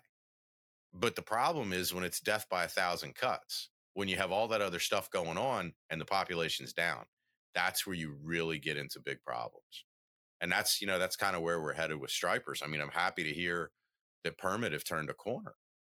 [0.92, 4.48] But the problem is when it's death by a thousand cuts, when you have all
[4.48, 7.04] that other stuff going on and the population's down,
[7.54, 9.84] that's where you really get into big problems.
[10.40, 12.62] And that's, you know, that's kind of where we're headed with stripers.
[12.64, 13.72] I mean, I'm happy to hear
[14.24, 15.54] that permit have turned a corner,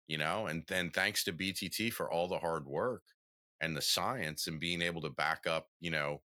[0.08, 3.04] you know, and then thanks to BTT for all the hard work
[3.62, 6.22] and the science and being able to back up, you know,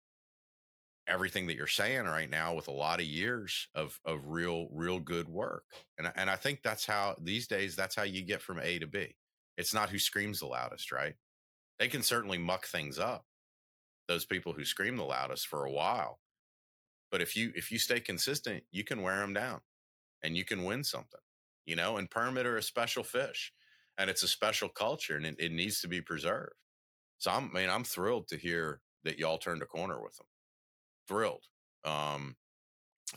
[1.08, 5.00] everything that you're saying right now with a lot of years of of real real
[5.00, 5.66] good work.
[5.98, 8.88] And and I think that's how these days that's how you get from A to
[8.88, 9.16] B.
[9.58, 11.16] It's not who screams the loudest, right?
[11.80, 13.26] They can certainly muck things up.
[14.08, 16.20] Those people who scream the loudest for a while.
[17.12, 19.62] But if you if you stay consistent, you can wear them down
[20.24, 21.20] and you can win something.
[21.66, 23.54] You know, and permit are a special fish
[23.98, 26.56] and it's a special culture and it, it needs to be preserved.
[27.18, 30.28] So I'm I mean, I'm thrilled to hear that y'all turned a corner with them
[31.08, 31.46] thrilled.
[31.86, 32.36] Um,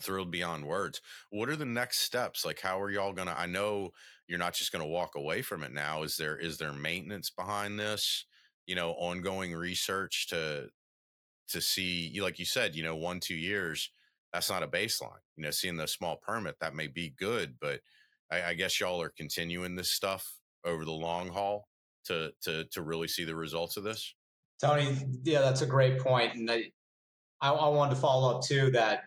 [0.01, 1.01] thrilled beyond words.
[1.29, 2.45] What are the next steps?
[2.45, 3.35] Like, how are y'all gonna?
[3.37, 3.91] I know
[4.27, 6.03] you're not just gonna walk away from it now.
[6.03, 8.25] Is there is there maintenance behind this?
[8.65, 10.69] You know, ongoing research to
[11.49, 13.91] to see, like you said, you know, one two years.
[14.33, 15.21] That's not a baseline.
[15.37, 17.79] You know, seeing the small permit that may be good, but
[18.29, 21.67] I, I guess y'all are continuing this stuff over the long haul
[22.05, 24.13] to to to really see the results of this.
[24.59, 26.71] Tony, yeah, that's a great point, and I,
[27.41, 29.03] I, I wanted to follow up too that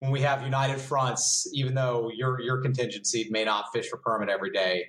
[0.00, 4.28] when we have united fronts, even though your your contingency may not fish for permit
[4.28, 4.86] every day,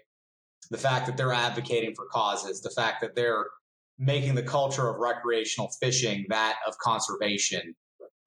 [0.71, 3.45] the fact that they're advocating for causes, the fact that they're
[3.97, 7.75] making the culture of recreational fishing that of conservation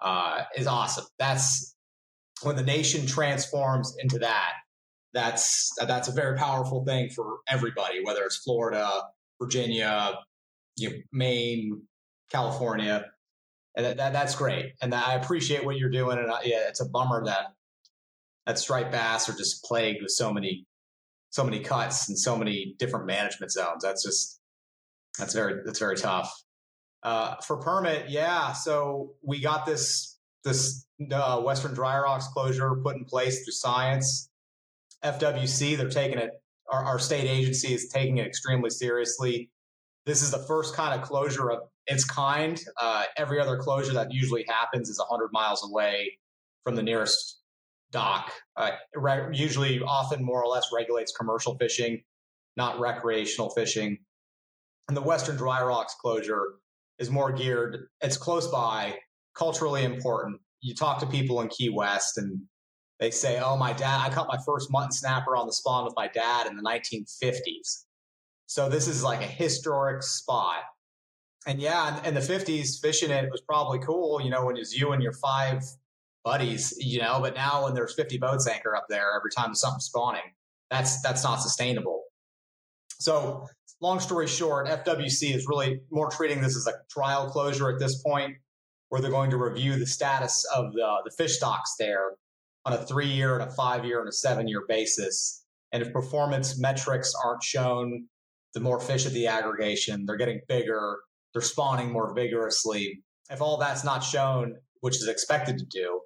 [0.00, 1.04] uh, is awesome.
[1.18, 1.74] That's
[2.42, 4.52] when the nation transforms into that.
[5.12, 8.88] That's that's a very powerful thing for everybody, whether it's Florida,
[9.40, 10.18] Virginia,
[10.76, 11.82] you know, Maine,
[12.30, 13.06] California
[13.78, 14.72] and that, that, that's great.
[14.82, 16.18] And I appreciate what you're doing.
[16.18, 17.52] And I, yeah, it's a bummer that
[18.44, 20.66] that striped bass are just plagued with so many
[21.30, 23.84] so many cuts and so many different management zones.
[23.84, 24.40] That's just
[25.16, 26.34] that's very that's very tough.
[27.04, 28.52] Uh, for permit, yeah.
[28.52, 34.28] So we got this this uh, Western Dry Rocks closure put in place through science.
[35.04, 36.32] FWC, they're taking it.
[36.68, 39.50] Our, our state agency is taking it extremely seriously.
[40.04, 42.60] This is the first kind of closure of its kind.
[42.80, 46.18] Uh, every other closure that usually happens is 100 miles away
[46.62, 47.40] from the nearest
[47.90, 48.30] dock.
[48.56, 52.02] Uh, re- usually, often more or less regulates commercial fishing,
[52.56, 53.98] not recreational fishing.
[54.88, 56.56] And the Western Dry Rocks closure
[56.98, 58.96] is more geared, it's close by,
[59.34, 60.40] culturally important.
[60.60, 62.42] You talk to people in Key West and
[62.98, 65.94] they say, Oh, my dad, I caught my first mutton snapper on the spawn with
[65.96, 67.84] my dad in the 1950s.
[68.46, 70.62] So this is like a historic spot
[71.48, 74.20] and yeah, in, the fifties, fishing it was probably cool.
[74.20, 75.64] You know, when it's you and your five
[76.22, 76.74] buddies.
[76.78, 80.34] You know, but now when there's fifty boats anchor up there every time something's spawning,
[80.70, 82.04] that's that's not sustainable.
[83.00, 83.46] So,
[83.80, 88.02] long story short, FWC is really more treating this as a trial closure at this
[88.02, 88.36] point,
[88.90, 92.12] where they're going to review the status of the the fish stocks there
[92.66, 95.44] on a three year and a five year and a seven year basis.
[95.72, 98.06] And if performance metrics aren't shown,
[98.52, 100.98] the more fish at the aggregation, they're getting bigger,
[101.38, 103.00] they're spawning more vigorously.
[103.30, 106.00] If all that's not shown, which is expected to do,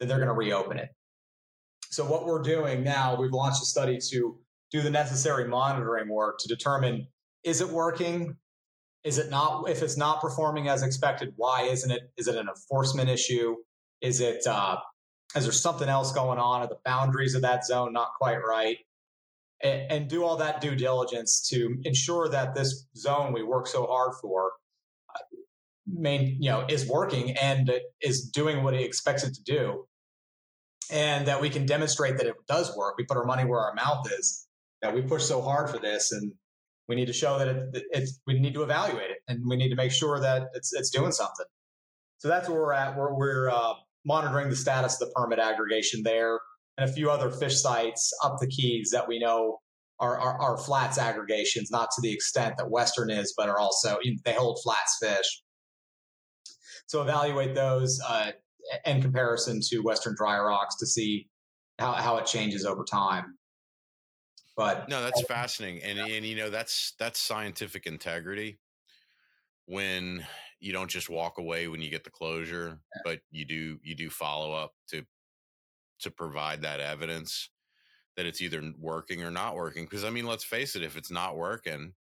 [0.00, 0.88] then they're going to reopen it.
[1.90, 4.36] So what we're doing now, we've launched a study to
[4.72, 7.06] do the necessary monitoring work to determine
[7.44, 8.36] is it working?
[9.04, 9.68] Is it not?
[9.70, 12.10] If it's not performing as expected, why isn't it?
[12.16, 13.54] Is it an enforcement issue?
[14.00, 14.44] Is it?
[14.44, 14.78] Uh,
[15.36, 16.62] is there something else going on?
[16.62, 18.78] Are the boundaries of that zone not quite right?
[19.64, 24.12] and, do all that due diligence to ensure that this zone we work so hard
[24.20, 24.52] for
[25.86, 27.70] main you know is working and
[28.00, 29.86] is doing what it expects it to do.
[30.90, 32.96] And that we can demonstrate that it does work.
[32.98, 34.46] We put our money where our mouth is
[34.82, 36.32] that we push so hard for this and
[36.88, 39.70] we need to show that it, it's we need to evaluate it and we need
[39.70, 41.46] to make sure that it's it's doing something.
[42.18, 42.96] So that's where we're at.
[42.96, 43.74] We're, we're uh,
[44.04, 46.38] monitoring the status of the permit aggregation there
[46.76, 49.60] and a few other fish sites up the keys that we know
[50.00, 53.98] are, are, are flats aggregations, not to the extent that Western is, but are also
[54.24, 55.42] they hold flats fish.
[56.86, 58.32] So evaluate those uh,
[58.86, 61.28] in comparison to Western dry rocks to see
[61.78, 63.38] how, how it changes over time.
[64.56, 68.60] But no, that's fascinating, and and you know that's that's scientific integrity
[69.66, 70.24] when
[70.60, 73.02] you don't just walk away when you get the closure, yeah.
[73.04, 75.04] but you do you do follow up to
[76.00, 77.50] to provide that evidence
[78.16, 79.84] that it's either working or not working.
[79.84, 81.94] Because I mean, let's face it, if it's not working,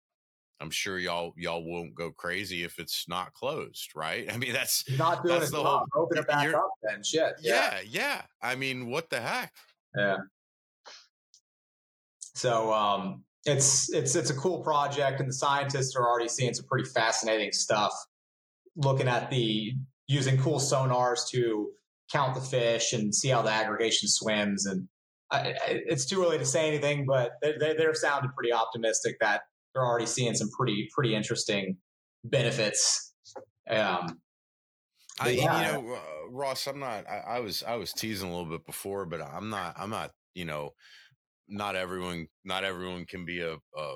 [0.63, 4.25] I'm sure y'all y'all won't go crazy if it's not closed, right?
[4.33, 5.85] I mean, that's not doing that's the whole.
[5.93, 7.33] Open it back up, then shit.
[7.41, 7.75] Yeah.
[7.75, 8.21] yeah, yeah.
[8.41, 9.53] I mean, what the heck?
[9.95, 10.17] Yeah.
[12.35, 16.65] So um, it's it's it's a cool project, and the scientists are already seeing some
[16.65, 17.93] pretty fascinating stuff.
[18.77, 19.73] Looking at the
[20.07, 21.71] using cool sonars to
[22.11, 24.87] count the fish and see how the aggregation swims, and
[25.29, 29.41] I, it's too early to say anything, but they, they, they're sounding pretty optimistic that
[29.73, 31.77] they're already seeing some pretty pretty interesting
[32.23, 33.13] benefits.
[33.69, 34.19] Um,
[35.19, 35.77] I, yeah.
[35.77, 37.07] you know, uh, Ross, I'm not.
[37.07, 39.75] I, I, was I was teasing a little bit before, but I'm not.
[39.77, 40.11] I'm not.
[40.33, 40.71] You know,
[41.47, 42.27] not everyone.
[42.43, 43.95] Not everyone can be a a,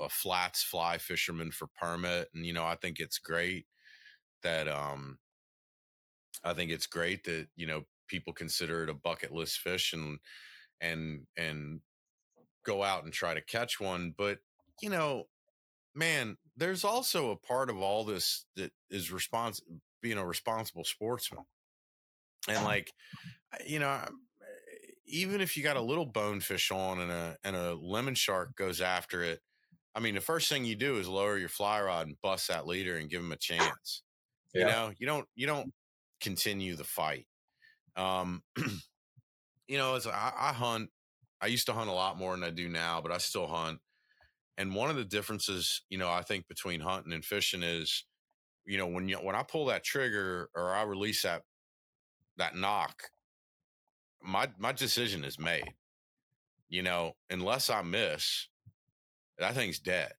[0.00, 3.66] a flats fly fisherman for permit, and you know, I think it's great
[4.42, 4.68] that.
[4.68, 5.18] Um,
[6.42, 10.18] I think it's great that you know people consider it a bucket list fish and
[10.80, 11.80] and and
[12.64, 14.38] go out and try to catch one, but
[14.80, 15.24] you know,
[15.94, 19.60] man, there's also a part of all this that is response
[20.02, 21.44] being a responsible sportsman.
[22.48, 22.92] And like,
[23.66, 24.00] you know,
[25.06, 28.80] even if you got a little bonefish on and a and a lemon shark goes
[28.80, 29.40] after it,
[29.94, 32.66] I mean, the first thing you do is lower your fly rod and bust that
[32.66, 34.02] leader and give him a chance.
[34.54, 34.66] Yeah.
[34.66, 35.72] You know, you don't you don't
[36.20, 37.26] continue the fight.
[37.96, 38.42] Um,
[39.68, 40.90] you know, as I, I hunt,
[41.40, 43.80] I used to hunt a lot more than I do now, but I still hunt.
[44.60, 48.04] And one of the differences, you know, I think between hunting and fishing is,
[48.66, 51.44] you know, when you when I pull that trigger or I release that
[52.36, 53.04] that nock,
[54.22, 55.64] my my decision is made.
[56.68, 58.48] You know, unless I miss,
[59.38, 60.12] that thing's dead.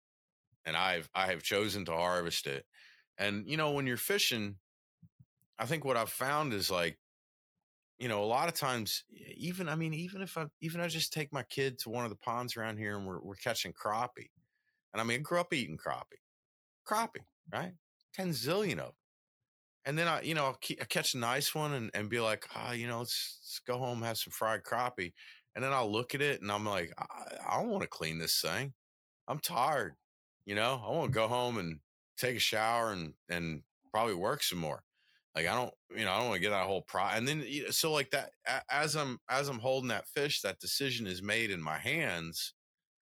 [0.65, 2.65] And I've I have chosen to harvest it.
[3.19, 4.55] And you know, when you're fishing,
[5.59, 6.97] I think what I've found is like,
[8.01, 9.03] you know, a lot of times,
[9.37, 12.09] even I mean, even if I even I just take my kid to one of
[12.09, 14.31] the ponds around here and we're we're catching crappie,
[14.91, 16.17] and I mean, I grew up eating crappie,
[16.83, 17.73] crappie, right?
[18.11, 18.93] Ten zillion of them.
[19.85, 22.45] And then I, you know, I'll, keep, catch a nice one and, and be like,
[22.55, 25.13] ah, oh, you know, let's, let's go home have some fried crappie.
[25.55, 27.05] And then I'll look at it and I'm like, I,
[27.49, 28.73] I don't want to clean this thing.
[29.27, 29.93] I'm tired.
[30.45, 31.79] You know, I want to go home and
[32.17, 34.83] take a shower and and probably work some more.
[35.35, 37.03] Like I don't, you know, I don't want to get that whole pro.
[37.03, 38.31] And then so like that
[38.69, 42.53] as I'm as I'm holding that fish, that decision is made in my hands.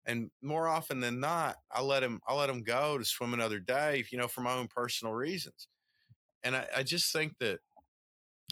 [0.06, 3.60] And more often than not, I let him I let him go to swim another
[3.60, 5.68] day, you know, for my own personal reasons.
[6.44, 7.60] And I, I just think that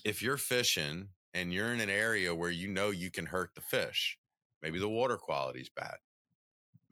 [0.04, 3.62] if you're fishing and you're in an area where you know you can hurt the
[3.62, 4.18] fish,
[4.62, 5.96] maybe the water quality is bad,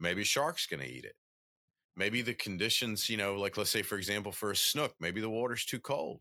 [0.00, 1.14] maybe shark's to eat it,
[1.96, 5.30] maybe the conditions, you know, like let's say for example for a snook, maybe the
[5.30, 6.20] water's too cold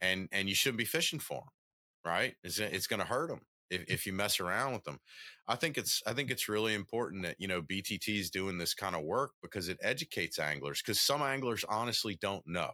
[0.00, 2.34] and and you shouldn't be fishing for them, right?
[2.42, 3.40] It's it's going to hurt them
[3.70, 3.84] if mm.
[3.88, 4.98] if you mess around with them.
[5.46, 8.74] I think it's I think it's really important that you know BTT is doing this
[8.74, 12.70] kind of work because it educates anglers because some anglers honestly don't know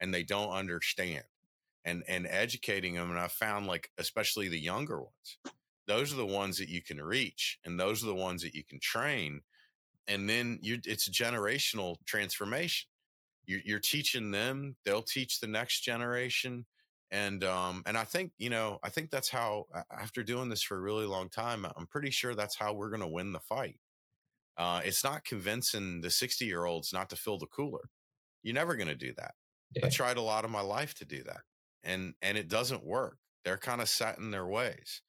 [0.00, 1.24] and they don't understand
[1.84, 5.38] and and educating them and I found like especially the younger ones
[5.86, 8.64] those are the ones that you can reach and those are the ones that you
[8.64, 9.40] can train
[10.08, 12.88] and then you it's a generational transformation
[13.46, 16.64] you're, you're teaching them they'll teach the next generation
[17.10, 20.76] and um and i think you know i think that's how after doing this for
[20.76, 23.78] a really long time i'm pretty sure that's how we're going to win the fight.
[24.56, 27.90] Uh it's not convincing the 60 year olds not to fill the cooler.
[28.42, 29.34] You're never going to do that.
[29.74, 29.86] Yeah.
[29.86, 31.42] i tried a lot of my life to do that
[31.82, 33.18] and and it doesn't work.
[33.44, 35.02] They're kind of set in their ways.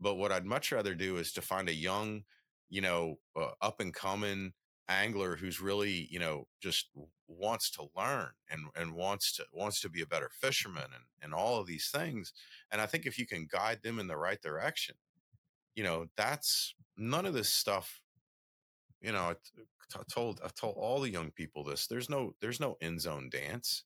[0.00, 2.24] But what i'd much rather do is to find a young
[2.70, 4.52] you know uh, up and coming
[4.88, 6.88] angler who's really you know just
[7.28, 11.32] wants to learn and and wants to wants to be a better fisherman and and
[11.32, 12.32] all of these things
[12.70, 14.94] and i think if you can guide them in the right direction
[15.74, 18.00] you know that's none of this stuff
[19.00, 19.34] you know
[19.94, 23.28] I, told i told all the young people this there's no there's no end zone
[23.30, 23.84] dance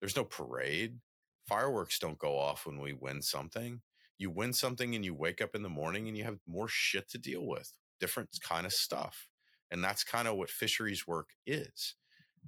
[0.00, 0.98] there's no parade
[1.46, 3.80] fireworks don't go off when we win something
[4.18, 7.08] you win something and you wake up in the morning and you have more shit
[7.08, 9.28] to deal with different kind of stuff
[9.70, 11.94] and that's kind of what fisheries work is.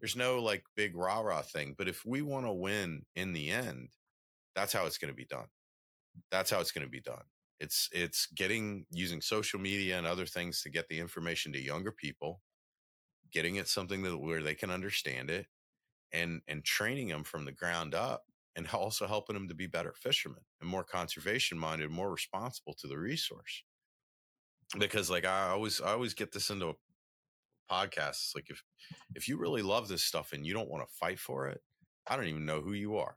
[0.00, 1.74] There's no like big rah rah thing.
[1.76, 3.90] But if we want to win in the end,
[4.54, 5.46] that's how it's going to be done.
[6.30, 7.24] That's how it's going to be done.
[7.58, 11.92] It's it's getting using social media and other things to get the information to younger
[11.92, 12.40] people,
[13.32, 15.46] getting it something that where they can understand it,
[16.12, 18.24] and and training them from the ground up,
[18.56, 22.86] and also helping them to be better fishermen and more conservation minded, more responsible to
[22.88, 23.64] the resource.
[24.78, 26.74] Because like I always I always get this into
[27.70, 28.62] podcasts like if
[29.14, 31.60] if you really love this stuff and you don't want to fight for it
[32.08, 33.16] i don't even know who you are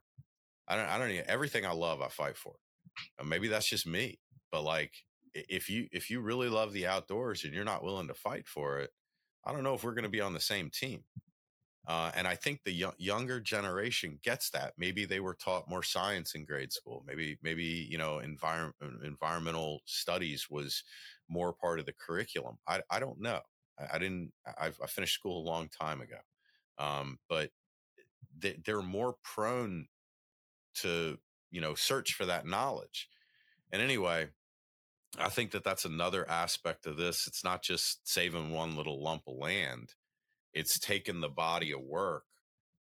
[0.68, 2.54] i don't i don't even everything i love i fight for
[3.18, 4.18] and maybe that's just me
[4.52, 4.92] but like
[5.34, 8.78] if you if you really love the outdoors and you're not willing to fight for
[8.78, 8.90] it
[9.46, 11.04] I don't know if we're going to be on the same team.
[11.86, 14.72] Uh, and I think the younger generation gets that.
[14.78, 17.04] Maybe they were taught more science in grade school.
[17.06, 18.74] Maybe, maybe you know, environment
[19.04, 20.82] environmental studies was
[21.28, 22.56] more part of the curriculum.
[22.66, 23.40] I, I don't know.
[23.78, 24.32] I, I didn't.
[24.46, 26.18] I, I, finished school a long time ago,
[26.78, 27.50] um, but
[28.38, 29.86] they, they're more prone
[30.76, 31.18] to
[31.50, 33.08] you know search for that knowledge.
[33.72, 34.28] And anyway,
[35.18, 37.26] I think that that's another aspect of this.
[37.26, 39.94] It's not just saving one little lump of land
[40.54, 42.24] it's taking the body of work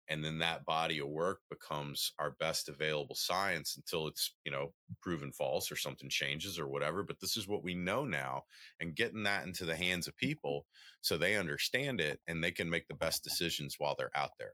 [0.09, 4.73] and then that body of work becomes our best available science until it's you know
[5.01, 8.43] proven false or something changes or whatever but this is what we know now
[8.79, 10.27] and getting that into the hands of mm-hmm.
[10.27, 10.65] people
[11.01, 14.53] so they understand it and they can make the best decisions while they're out there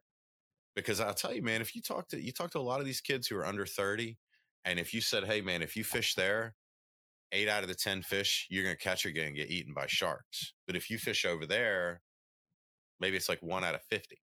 [0.75, 2.85] because i'll tell you man if you talk to you talk to a lot of
[2.85, 4.17] these kids who are under 30
[4.65, 6.55] and if you said hey man if you fish there
[7.33, 9.73] eight out of the 10 fish you're going to catch are going to get eaten
[9.73, 12.01] by sharks but if you fish over there
[13.01, 14.21] maybe it's like one out of 50.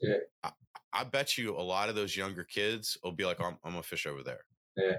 [0.00, 0.18] Yeah.
[0.42, 0.50] I,
[0.92, 3.82] I bet you a lot of those younger kids will be like, I'm, I'm a
[3.82, 4.44] fish over there.
[4.76, 4.98] Yeah.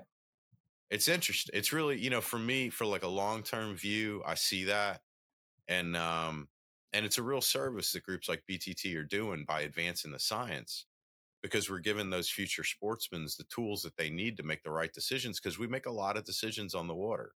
[0.90, 1.54] It's interesting.
[1.58, 5.02] It's really, you know, for me, for like a long term view, I see that.
[5.68, 6.48] And, um,
[6.94, 10.86] and it's a real service that groups like BTT are doing by advancing the science
[11.42, 14.94] because we're giving those future sportsmen the tools that they need to make the right
[14.94, 17.34] decisions because we make a lot of decisions on the water.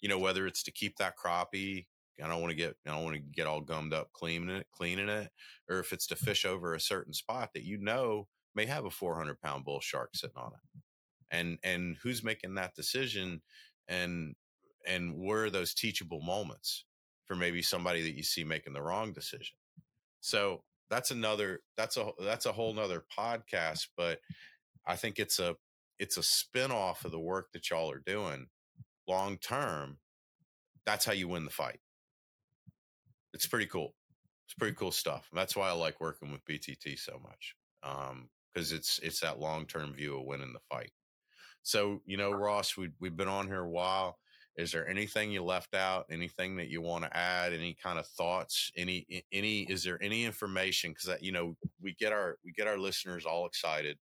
[0.00, 1.86] You know, whether it's to keep that crappie
[2.22, 4.66] I don't want to get I don't want to get all gummed up cleaning it,
[4.72, 5.30] cleaning it,
[5.68, 6.18] or if it's to mm.
[6.18, 10.10] fish over a certain spot that you know may have a 400 pound bull shark
[10.14, 10.80] sitting on it,
[11.30, 13.42] and and who's making that decision,
[13.86, 14.34] and
[14.86, 16.84] and where are those teachable moments
[17.26, 19.56] for maybe somebody that you see making the wrong decision.
[20.20, 24.18] So that's another that's a that's a whole nother podcast, but
[24.86, 25.56] I think it's a
[25.98, 28.46] it's a spinoff of the work that y'all are doing
[29.06, 29.98] long term.
[30.84, 31.80] That's how you win the fight
[33.34, 33.94] it's pretty cool.
[34.46, 35.28] It's pretty cool stuff.
[35.32, 37.54] That's why I like working with BTT so much.
[37.82, 40.90] Um, because it's it's that long term view of winning the fight.
[41.62, 44.18] So you know, Ross, we we've been on here a while.
[44.56, 46.06] Is there anything you left out?
[46.10, 47.52] Anything that you want to add?
[47.52, 48.72] Any kind of thoughts?
[48.76, 49.60] Any any?
[49.62, 50.92] Is there any information?
[50.92, 53.98] Because you know, we get our we get our listeners all excited,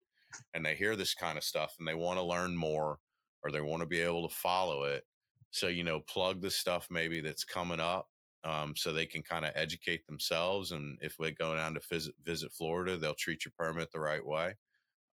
[0.53, 2.99] and they hear this kind of stuff, and they want to learn more,
[3.43, 5.05] or they want to be able to follow it.
[5.51, 8.07] So you know, plug the stuff maybe that's coming up
[8.45, 10.73] um, so they can kind of educate themselves.
[10.73, 14.25] And if we go down to visit, visit Florida, they'll treat your permit the right
[14.25, 14.55] way.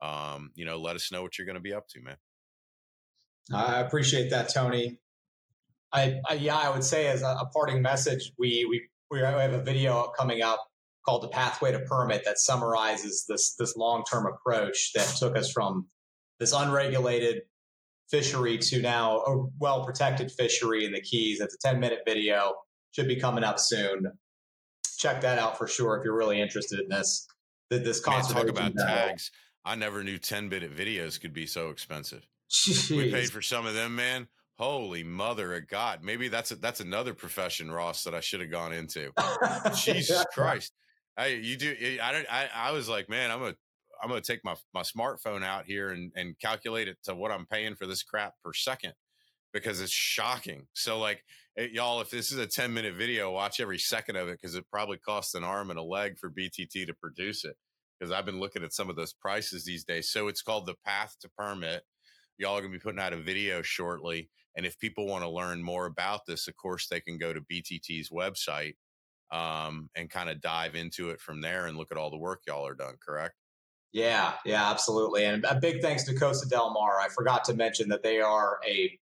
[0.01, 2.17] Um, you know, let us know what you're going to be up to, man.
[3.53, 4.99] I appreciate that, Tony.
[5.93, 9.53] I, I yeah, I would say as a, a, parting message, we we we have
[9.53, 10.65] a video coming up
[11.05, 15.51] called "The Pathway to Permit" that summarizes this this long term approach that took us
[15.51, 15.87] from
[16.39, 17.41] this unregulated
[18.09, 21.41] fishery to now a well protected fishery in the Keys.
[21.41, 22.53] It's a ten minute video
[22.91, 24.11] should be coming up soon.
[24.97, 27.27] Check that out for sure if you're really interested in this.
[27.69, 28.53] This conservation.
[28.53, 29.31] Man, talk about tags.
[29.63, 32.27] I never knew 10 minute videos could be so expensive.
[32.51, 32.95] Jeez.
[32.95, 34.27] We paid for some of them, man.
[34.59, 36.03] Holy mother of God.
[36.03, 39.11] Maybe that's a, that's another profession, Ross, that I should have gone into.
[39.75, 40.73] Jesus Christ.
[41.17, 43.55] Hey, you do I don't I, I was like, man, I'm gonna
[44.03, 47.45] I'm gonna take my my smartphone out here and, and calculate it to what I'm
[47.45, 48.93] paying for this crap per second
[49.53, 50.67] because it's shocking.
[50.73, 51.23] So like
[51.55, 54.55] hey, y'all, if this is a 10 minute video, watch every second of it because
[54.55, 57.55] it probably costs an arm and a leg for BTT to produce it.
[57.99, 60.09] Because I've been looking at some of those prices these days.
[60.09, 61.83] So it's called the Path to Permit.
[62.37, 64.29] Y'all are going to be putting out a video shortly.
[64.57, 67.41] And if people want to learn more about this, of course, they can go to
[67.41, 68.73] BTT's website
[69.31, 72.41] um, and kind of dive into it from there and look at all the work
[72.47, 73.35] y'all are done, correct?
[73.93, 75.25] Yeah, yeah, absolutely.
[75.25, 76.99] And a big thanks to Costa Del Mar.
[76.99, 78.97] I forgot to mention that they are a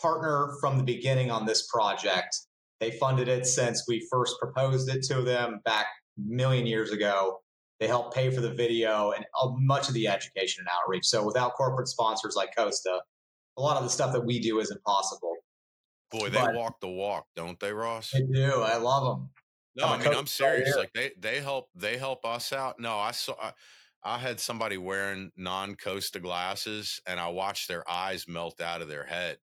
[0.00, 2.36] partner from the beginning on this project.
[2.80, 5.86] They funded it since we first proposed it to them back
[6.18, 7.40] a million years ago.
[7.80, 11.04] They helped pay for the video and uh, much of the education and outreach.
[11.04, 13.00] So without corporate sponsors like Costa,
[13.56, 15.34] a lot of the stuff that we do isn't possible.
[16.10, 18.10] Boy, they but walk the walk, don't they, Ross?
[18.12, 18.62] They do.
[18.62, 19.30] I love them.
[19.76, 20.74] No, I mean I'm serious.
[20.74, 22.80] Like they they help they help us out.
[22.80, 23.34] No, I saw.
[23.40, 23.52] I,
[24.02, 28.88] I had somebody wearing non Costa glasses, and I watched their eyes melt out of
[28.88, 29.38] their head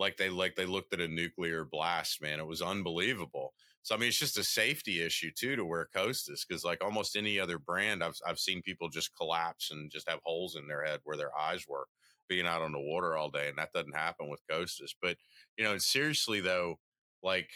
[0.00, 2.40] like they like they looked at a nuclear blast, man.
[2.40, 3.52] It was unbelievable.
[3.82, 7.16] So I mean, it's just a safety issue too to wear Costas because like almost
[7.16, 10.84] any other brand, I've I've seen people just collapse and just have holes in their
[10.84, 11.86] head where their eyes were
[12.28, 14.94] being out on the water all day, and that doesn't happen with Costas.
[15.00, 15.18] But
[15.58, 16.78] you know, seriously though,
[17.22, 17.50] like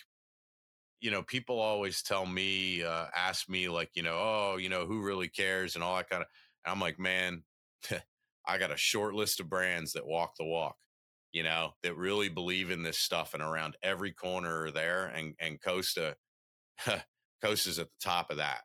[1.00, 4.86] you know, people always tell me, uh, ask me like, you know, oh, you know,
[4.86, 6.28] who really cares and all that kind of.
[6.64, 7.42] I'm like, man,
[8.46, 10.76] I got a short list of brands that walk the walk
[11.34, 15.06] you know, that really believe in this stuff and around every corner there.
[15.06, 16.14] And, and Costa,
[17.42, 18.60] Costa's at the top of that.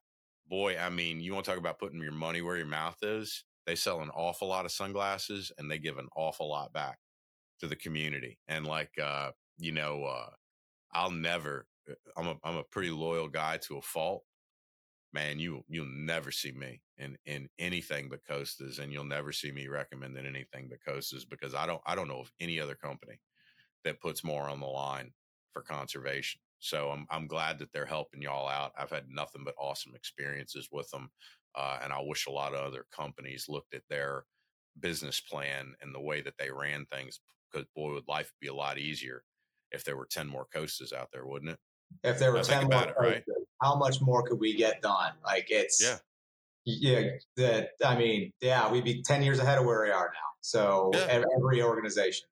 [0.48, 3.44] Boy, I mean, you want to talk about putting your money where your mouth is?
[3.66, 7.00] They sell an awful lot of sunglasses and they give an awful lot back
[7.60, 8.38] to the community.
[8.48, 10.30] And like, uh, you know, uh,
[10.94, 14.24] I'll never, uh, I'm a, I'm a pretty loyal guy to a fault.
[15.12, 19.52] Man, you, you'll never see me in, in anything but Costas and you'll never see
[19.52, 23.20] me recommending anything but Costas because I don't, I don't know of any other company
[23.84, 25.12] that puts more on the line
[25.52, 26.42] for conservation.
[26.60, 28.74] So I'm I'm glad that they're helping y'all out.
[28.78, 31.10] I've had nothing but awesome experiences with them,
[31.56, 34.26] uh, and I wish a lot of other companies looked at their
[34.80, 37.22] business plan and the way that they ran things.
[37.52, 39.24] Because boy, would life be a lot easier
[39.72, 41.60] if there were ten more Costas out there, wouldn't it?
[42.04, 43.24] If there were ten more, it, right?
[43.62, 45.14] How much more could we get done?
[45.26, 45.98] Like it's yeah,
[46.66, 47.10] yeah.
[47.38, 50.30] That I mean, yeah, we'd be ten years ahead of where we are now.
[50.42, 51.24] So yeah.
[51.36, 52.28] every organization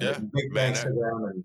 [0.00, 1.44] and, and yeah, big thanks to them and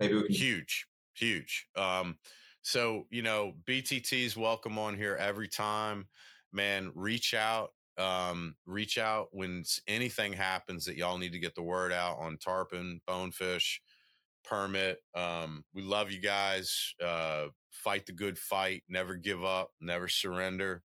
[0.00, 1.66] maybe we can huge huge.
[1.76, 2.16] Um,
[2.62, 6.06] so you know, BTT's welcome on here every time.
[6.52, 7.70] Man, reach out.
[7.98, 12.38] Um, reach out when anything happens that y'all need to get the word out on
[12.38, 13.82] tarpon, bonefish,
[14.44, 14.98] permit.
[15.14, 16.94] Um, we love you guys.
[17.02, 18.82] Uh, fight the good fight.
[18.88, 19.70] Never give up.
[19.80, 20.82] Never surrender.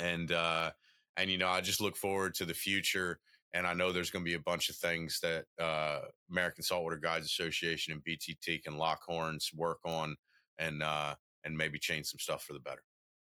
[0.00, 0.70] And uh,
[1.16, 3.20] and you know, I just look forward to the future
[3.54, 6.00] and I know there's going to be a bunch of things that uh,
[6.30, 10.16] American Saltwater Guides Association and BTT can lock horns, work on,
[10.58, 11.14] and uh,
[11.44, 12.82] and maybe change some stuff for the better.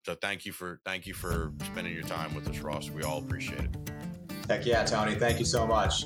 [0.06, 2.90] So thank you for thank you for spending your time with us, Ross.
[2.90, 3.92] We all appreciate it.
[4.50, 5.16] Heck yeah, Tony.
[5.16, 6.06] Thank you so much.